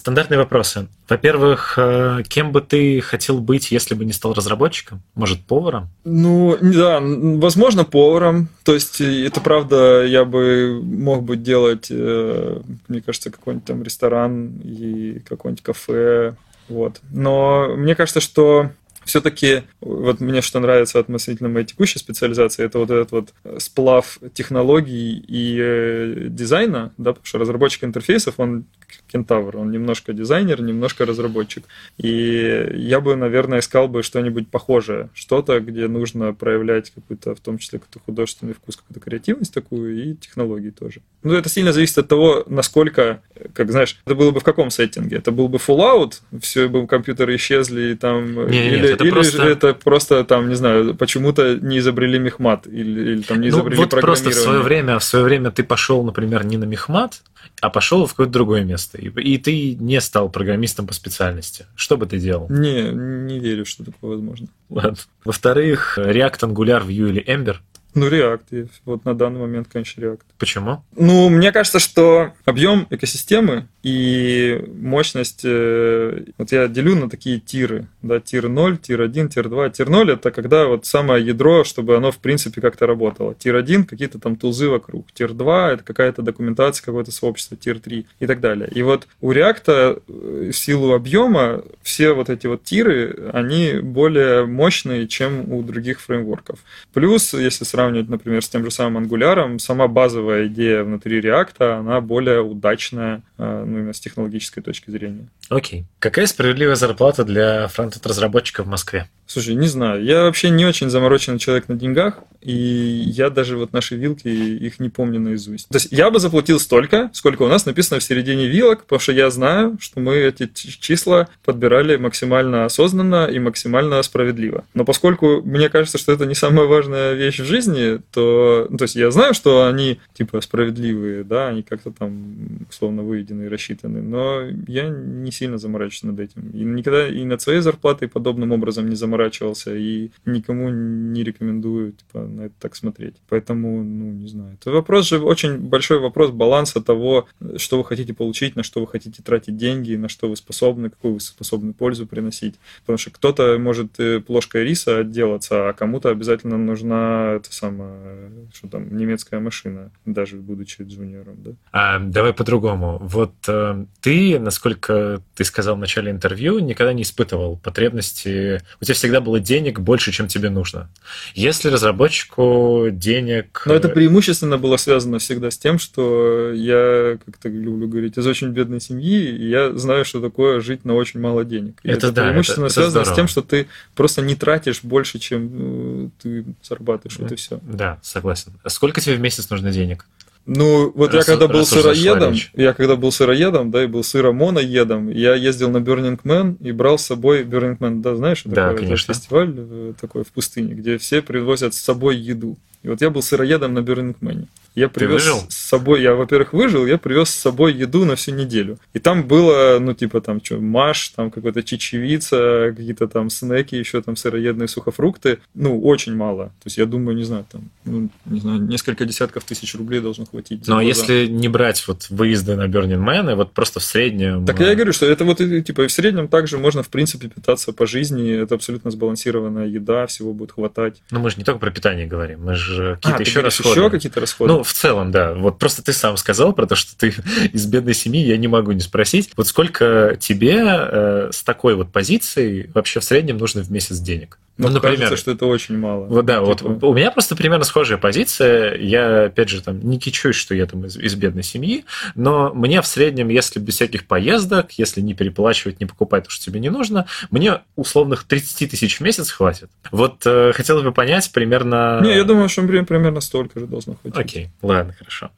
[0.00, 0.10] Да.
[0.10, 0.88] Стандартные вопросы.
[1.08, 5.02] Во-первых, э, кем бы ты хотел быть, если бы не стал разработчиком?
[5.14, 5.88] Может, поваром?
[6.04, 8.48] Ну, да, возможно, поваром.
[8.64, 14.60] То есть, это правда, я бы мог бы делать, э, мне кажется, какой-нибудь там ресторан
[14.64, 16.34] и какое-нибудь кафе.
[16.68, 17.00] Вот.
[17.10, 18.70] Но мне кажется, что
[19.10, 25.18] все-таки вот мне что нравится относительно моей текущей специализации, это вот этот вот сплав технологий
[25.18, 28.66] и э, дизайна, да, потому что разработчик интерфейсов, он
[29.10, 31.64] кентавр, он немножко дизайнер, немножко разработчик.
[31.98, 37.58] И я бы, наверное, искал бы что-нибудь похожее, что-то, где нужно проявлять какой-то, в том
[37.58, 41.00] числе, какой-то художественный вкус, какую-то креативность такую и технологии тоже.
[41.22, 45.16] Ну, это сильно зависит от того, насколько, как знаешь, это было бы в каком сеттинге.
[45.16, 48.46] Это был бы Fallout, все бы компьютеры исчезли, и там...
[48.48, 49.42] Не, или, нет, это или просто...
[49.42, 53.76] это просто, там, не знаю, почему-то не изобрели мехмат, или, или там не ну, изобрели
[53.76, 57.22] вот просто в свое время, в свое время ты пошел, например, не на мехмат,
[57.60, 61.66] а пошел в какое-то другое место, и, и ты не стал программистом по специальности.
[61.74, 62.46] Что бы ты делал?
[62.48, 64.48] Не, не верю, что такое возможно.
[64.68, 64.96] Ладно.
[65.24, 67.56] Во-вторых, React, Angular, Vue или Ember
[67.94, 68.68] Ну, React.
[68.84, 70.20] Вот на данный момент, конечно, React.
[70.38, 70.82] Почему?
[70.96, 77.86] Ну, мне кажется, что объем экосистемы и мощность, э, вот я делю на такие тиры,
[78.02, 79.70] да, tier 0, tier 1, tier 2.
[79.70, 83.34] Tier 0 это когда вот самое ядро, чтобы оно в принципе как-то работало.
[83.34, 85.10] Tier 1 какие-то там тулзы вокруг.
[85.12, 88.68] Tier 2 это какая-то документация, какое-то сообщество, tier 3 и так далее.
[88.72, 94.44] И вот у React э, в силу объема все вот эти вот тиры, они более
[94.44, 96.58] мощные, чем у других фреймворков.
[96.92, 102.00] Плюс, если сравнивать, например, с тем же самым Angular, сама базовая идея внутри React, она
[102.00, 105.28] более удачная э, ну, именно с технологической точки зрения.
[105.48, 105.84] Окей.
[105.98, 109.08] Какая справедливая зарплата для фронтенд-разработчика в Москве?
[109.26, 110.02] Слушай, не знаю.
[110.02, 114.80] Я вообще не очень замороченный человек на деньгах, и я даже вот наши вилки, их
[114.80, 115.68] не помню наизусть.
[115.68, 119.12] То есть я бы заплатил столько, сколько у нас написано в середине вилок, потому что
[119.12, 124.64] я знаю, что мы эти числа подбирали максимально осознанно и максимально справедливо.
[124.74, 127.69] Но поскольку мне кажется, что это не самая важная вещь в жизни,
[128.10, 133.02] то, ну, то есть я знаю, что они типа справедливые, да, они как-то там условно
[133.02, 136.50] выведены и рассчитаны, но я не сильно заморачиваюсь над этим.
[136.50, 142.20] И никогда и над своей зарплатой подобным образом не заморачивался и никому не рекомендую типа,
[142.20, 143.14] на это так смотреть.
[143.28, 144.56] Поэтому, ну, не знаю.
[144.60, 148.86] Это вопрос же очень большой вопрос баланса того, что вы хотите получить, на что вы
[148.86, 152.54] хотите тратить деньги, на что вы способны, какую вы способны пользу приносить.
[152.80, 158.68] Потому что кто-то может э, плошкой риса отделаться, а кому-то обязательно нужна это самое, что
[158.68, 161.36] там, немецкая машина, даже будучи джуниором.
[161.42, 161.50] Да?
[161.72, 162.98] А, давай по-другому.
[163.00, 168.94] Вот э, ты, насколько ты сказал в начале интервью, никогда не испытывал потребности, у тебя
[168.94, 170.90] всегда было денег больше, чем тебе нужно.
[171.34, 173.62] Если разработчику денег...
[173.66, 178.26] Но это преимущественно было связано всегда с тем, что я, как то люблю говорить, из
[178.26, 181.80] очень бедной семьи, и я знаю, что такое жить на очень мало денег.
[181.82, 184.82] И это, это да, преимущественно это, связано это с тем, что ты просто не тратишь
[184.82, 187.49] больше, чем э, ты зарабатываешь, вот и все.
[187.62, 188.52] Да, согласен.
[188.66, 190.06] Сколько тебе в месяц нужно денег?
[190.46, 195.10] Ну, вот раз, я когда был сыроедом, я когда был сыроедом, да, и был сыромоноедом,
[195.10, 198.84] я ездил на Burning Man и брал с собой Burning Man, да, знаешь, да, такой
[198.84, 199.14] конечно.
[199.14, 202.56] фестиваль э, такой в пустыне, где все привозят с собой еду.
[202.82, 204.46] И вот я был сыроедом на Burning Man.
[204.80, 208.78] Я привез с собой, я, во-первых, выжил, я привез с собой еду на всю неделю.
[208.94, 214.00] И там было, ну, типа, там, что, маш, там, какая-то чечевица, какие-то там снеки, еще
[214.00, 215.38] там сыроедные сухофрукты.
[215.54, 216.46] Ну, очень мало.
[216.46, 220.24] То есть, я думаю, не знаю, там, ну, не знаю, несколько десятков тысяч рублей должно
[220.24, 220.66] хватить.
[220.66, 224.46] Ну, а если не брать вот выезды на Burning Man, и вот просто в среднем...
[224.46, 227.72] Так я и говорю, что это вот, типа, в среднем также можно, в принципе, питаться
[227.72, 228.32] по жизни.
[228.32, 231.02] Это абсолютно сбалансированная еда, всего будет хватать.
[231.10, 233.80] Ну, мы же не только про питание говорим, мы же какие-то а, еще расходы.
[233.80, 234.52] еще какие-то расходы?
[234.52, 235.34] Ну, в целом, да.
[235.34, 237.08] Вот просто ты сам сказал про то, что ты
[237.52, 239.30] из бедной семьи, я не могу не спросить.
[239.36, 244.38] Вот сколько тебе э, с такой вот позицией вообще в среднем нужно в месяц денег?
[244.60, 246.04] Ну, ну например, кажется, что это очень мало.
[246.04, 246.68] Вот, да, типа...
[246.68, 248.76] вот у меня просто примерно схожая позиция.
[248.76, 251.84] Я, опять же, там не кичусь, что я там из, из бедной семьи,
[252.14, 256.44] но мне в среднем, если без всяких поездок, если не переплачивать, не покупать то, что
[256.44, 259.70] тебе не нужно, мне условных 30 тысяч в месяц хватит.
[259.90, 262.00] Вот э, хотел бы понять примерно...
[262.02, 264.18] Не, я думаю, что примерно столько же должно хватить.
[264.18, 265.30] Окей, ладно, хорошо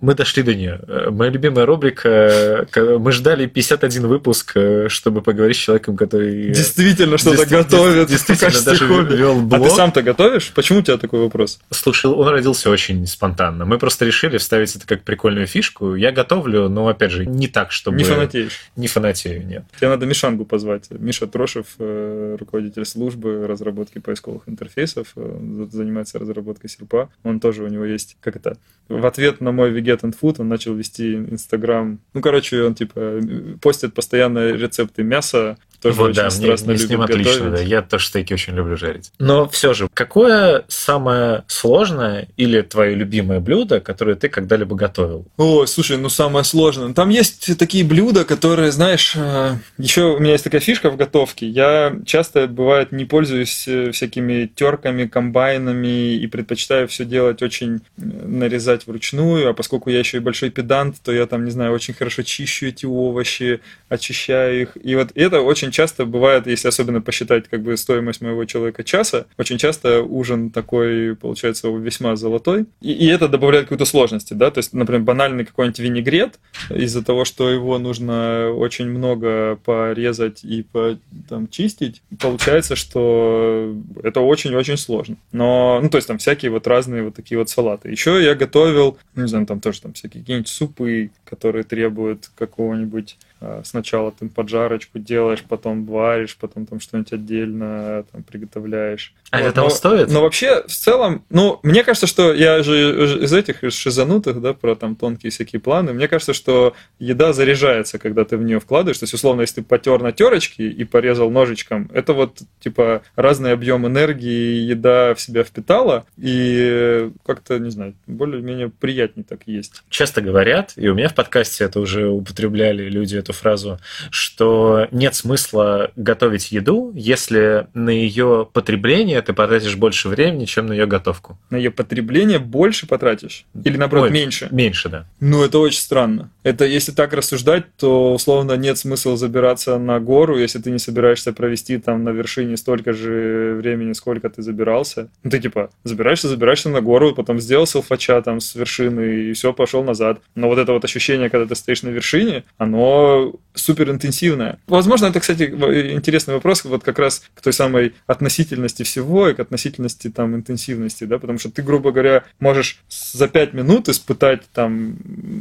[0.00, 0.80] мы дошли до нее.
[0.86, 2.08] Э, моя любимая рубрика.
[2.08, 6.50] Э, мы ждали 51 выпуск, э, чтобы поговорить с человеком, который...
[6.50, 8.08] Действительно что-то готовит.
[8.08, 9.60] Действительно, даже вел блог.
[9.60, 10.52] А ты сам-то готовишь?
[10.54, 11.60] Почему у тебя такой вопрос?
[11.70, 13.64] Слушай, он родился очень спонтанно.
[13.64, 15.94] Мы просто решили вставить это как прикольную фишку.
[15.94, 17.96] Я готовлю, но, опять же, не так, чтобы...
[17.96, 18.70] Не фанатеешь?
[18.76, 19.64] Не фанатею, нет.
[19.78, 20.90] Тебе надо Мишангу позвать.
[20.90, 27.08] Миша Трошев, руководитель службы разработки поисковых интерфейсов, занимается разработкой серпа.
[27.22, 30.48] Он тоже, у него есть, как это, в ответ на мой Get and Food он
[30.48, 32.00] начал вести Инстаграм.
[32.14, 33.20] Ну, короче, он типа
[33.60, 35.56] постит постоянно рецепты мяса,
[35.88, 37.26] тоже вот, очень да, страстно мне, мне с ним готовить.
[37.26, 37.60] отлично, да.
[37.60, 39.12] Я тоже стейки очень люблю жарить.
[39.18, 45.26] Но все же, какое самое сложное или твое любимое блюдо, которое ты когда-либо готовил?
[45.36, 46.92] Ой, слушай, ну самое сложное.
[46.92, 51.48] Там есть такие блюда, которые, знаешь, э, еще у меня есть такая фишка в готовке.
[51.48, 57.80] Я часто, бывает, не пользуюсь э, всякими терками, комбайнами и предпочитаю все делать очень э,
[57.96, 61.94] нарезать вручную, а поскольку я еще и большой педант, то я там, не знаю, очень
[61.94, 64.76] хорошо чищу эти овощи, очищаю их.
[64.82, 69.26] И вот это очень часто бывает, если особенно посчитать как бы стоимость моего человека часа,
[69.36, 72.64] очень часто ужин такой получается весьма золотой.
[72.80, 76.38] И, и это добавляет какую-то сложности, да, то есть, например, банальный какой-нибудь винегрет,
[76.70, 80.98] из-за того, что его нужно очень много порезать и по,
[81.28, 85.16] там, чистить, получается, что это очень-очень сложно.
[85.32, 87.90] Но, ну, то есть там всякие вот разные вот такие вот салаты.
[87.90, 93.16] Еще я готовил, ну, не знаю, там тоже там всякие какие-нибудь супы, которые требуют какого-нибудь
[93.38, 99.12] а, сначала ты поджарочку делаешь, потом варишь, потом там что-нибудь отдельно там приготовляешь.
[99.30, 99.44] А вот.
[99.44, 100.10] это того стоит?
[100.10, 104.54] Но вообще, в целом, ну, мне кажется, что я же из этих из шизанутых, да,
[104.54, 108.98] про там тонкие всякие планы, мне кажется, что еда заряжается, когда ты в нее вкладываешь.
[108.98, 113.52] То есть, условно, если ты потер на терочке и порезал ножичком, это вот, типа, разный
[113.52, 119.82] объем энергии еда в себя впитала, и как-то, не знаю, более-менее приятнее так есть.
[119.90, 123.78] Часто говорят, и у меня в подкасте это уже употребляли люди эту фразу,
[124.10, 130.72] что нет смысла готовить еду, если на ее потребление ты потратишь больше времени, чем на
[130.72, 131.38] ее готовку.
[131.50, 133.44] На ее потребление больше потратишь?
[133.64, 134.48] Или наоборот, Ой, меньше?
[134.50, 135.06] Меньше, да.
[135.20, 136.30] Ну, это очень странно.
[136.42, 141.32] Это если так рассуждать, то условно нет смысла забираться на гору, если ты не собираешься
[141.32, 145.08] провести там на вершине столько же времени, сколько ты забирался.
[145.24, 149.52] Ну, ты типа забираешься, забираешься на гору, потом сделал селфача там с вершины и все,
[149.52, 150.20] пошел назад.
[150.34, 154.58] Но вот это вот ощущение, когда ты стоишь на вершине, оно супер интенсивная.
[154.66, 159.40] Возможно, это, кстати, интересный вопрос вот как раз к той самой относительности всего и к
[159.40, 164.96] относительности там интенсивности, да, потому что ты, грубо говоря, можешь за пять минут испытать там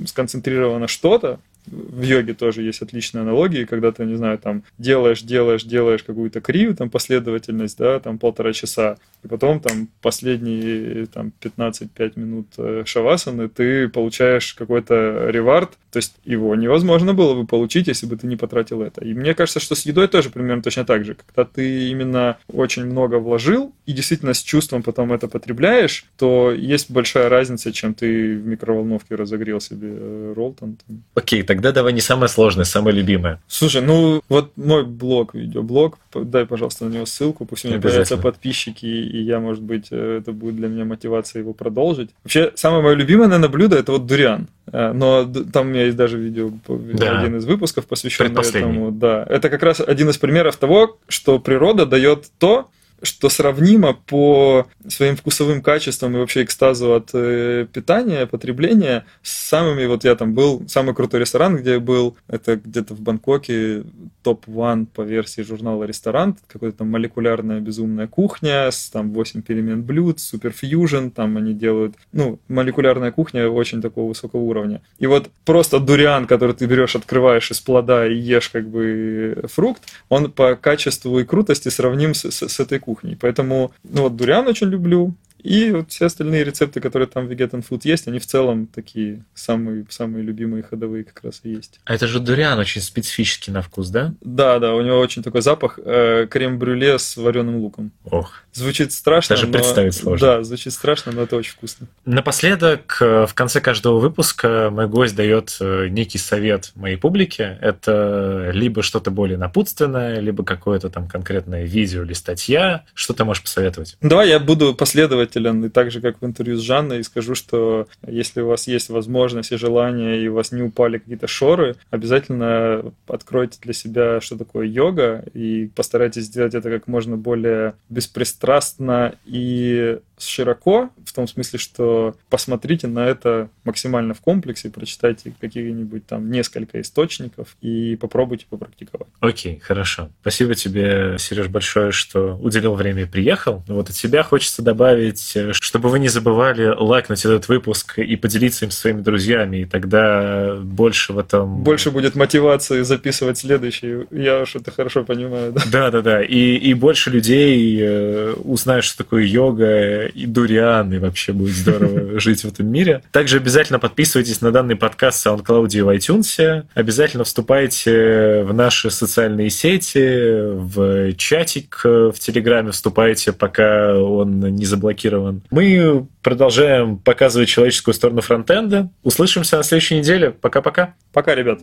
[0.08, 5.64] сконцентрированно что-то, в йоге тоже есть отличные аналогии, когда ты, не знаю, там делаешь, делаешь,
[5.64, 12.20] делаешь какую-то крию, там последовательность, да, там полтора часа, и потом там последние там 15-5
[12.20, 18.06] минут э, шавасаны ты получаешь какой-то ревард, то есть его невозможно было бы получить, если
[18.06, 19.04] бы ты не потратил это.
[19.04, 21.16] И мне кажется, что с едой тоже примерно точно так же.
[21.16, 26.92] Когда ты именно очень много вложил и действительно с чувством потом это потребляешь, то есть
[26.92, 30.78] большая разница, чем ты в микроволновке разогрел себе э, роллтон.
[31.14, 33.40] Окей, okay, Тогда давай не самое сложное, самое любимое.
[33.48, 38.18] Слушай, ну вот мой блог, видеоблог, дай, пожалуйста, на него ссылку, пусть у меня появятся
[38.18, 42.10] подписчики, и я, может быть, э, это будет для меня мотивация его продолжить.
[42.24, 44.48] Вообще, самое мое любимое, наверное, блюдо– это вот дуриан.
[44.72, 47.20] Э, но там у меня есть даже видео, да.
[47.20, 48.92] один из выпусков, посвященный этому.
[48.92, 52.70] Да, это как раз один из примеров того, что природа дает то,
[53.02, 59.86] что сравнимо по своим вкусовым качествам и вообще экстазу от э, питания, потребления с самыми,
[59.86, 63.84] вот я там был, самый крутой ресторан, где я был, это где-то в Бангкоке,
[64.24, 70.20] топ-1 по версии журнала «Ресторан», какая-то там молекулярная безумная кухня, с там 8 перемен блюд,
[70.20, 74.82] супер фьюжн, там они делают, ну, молекулярная кухня очень такого высокого уровня.
[75.00, 79.84] И вот просто дуриан, который ты берешь, открываешь из плода и ешь как бы фрукт,
[80.10, 83.18] он по качеству и крутости сравним с, с, с этой кухней.
[83.20, 85.14] Поэтому, ну вот дуриан очень люблю,
[85.46, 89.24] и вот все остальные рецепты, которые там в Vegetan Food есть, они в целом такие
[89.36, 91.80] самые, самые любимые ходовые как раз и есть.
[91.86, 94.16] А это же дуриан очень специфический на вкус, да?
[94.22, 97.92] Да, да, у него очень такой запах э, крем-брюле с вареным луком.
[98.06, 98.42] Ох.
[98.54, 99.36] Звучит страшно.
[99.36, 99.54] Даже но...
[99.54, 100.28] представить сложно.
[100.28, 101.86] Да, звучит страшно, но это очень вкусно.
[102.06, 107.60] Напоследок, э, в конце каждого выпуска мой гость дает э, некий совет моей публике.
[107.62, 112.84] Это либо что-то более напутственное, либо какое-то там конкретное видео или статья.
[112.96, 113.96] Что ты можешь посоветовать?
[114.02, 117.88] Давай я буду последовать внимателен, и так же, как в интервью с Жанной, скажу, что
[118.08, 122.94] если у вас есть возможность и желание, и у вас не упали какие-то шоры, обязательно
[123.08, 130.00] откройте для себя, что такое йога, и постарайтесь сделать это как можно более беспристрастно и
[130.18, 136.82] широко, в том смысле, что посмотрите на это максимально в комплексе, прочитайте какие-нибудь там несколько
[136.82, 139.08] источников и попробуйте попрактиковать.
[139.20, 140.10] Окей, хорошо.
[140.22, 143.64] Спасибо тебе, Сереж, большое, что уделил время и приехал.
[143.68, 148.72] Вот от себя хочется добавить, чтобы вы не забывали лайкнуть этот выпуск и поделиться им
[148.72, 151.64] со своими друзьями, и тогда больше в этом...
[151.64, 154.06] Больше будет мотивации записывать следующий.
[154.12, 155.54] Я уж это хорошо понимаю.
[155.72, 156.24] Да, да, да.
[156.24, 162.20] И, и больше людей э, узнают, что такое йога, и дуриан, и вообще будет здорово
[162.20, 163.02] жить в этом мире.
[163.12, 166.66] Также обязательно подписывайтесь на данный подкаст в SoundCloud и в iTunes.
[166.74, 175.42] Обязательно вступайте в наши социальные сети, в чатик в Телеграме вступайте, пока он не заблокирован.
[175.52, 178.90] Мы продолжаем показывать человеческую сторону фронтенда.
[179.04, 180.32] Услышимся на следующей неделе.
[180.32, 180.96] Пока-пока.
[181.14, 181.60] Пока, ребят.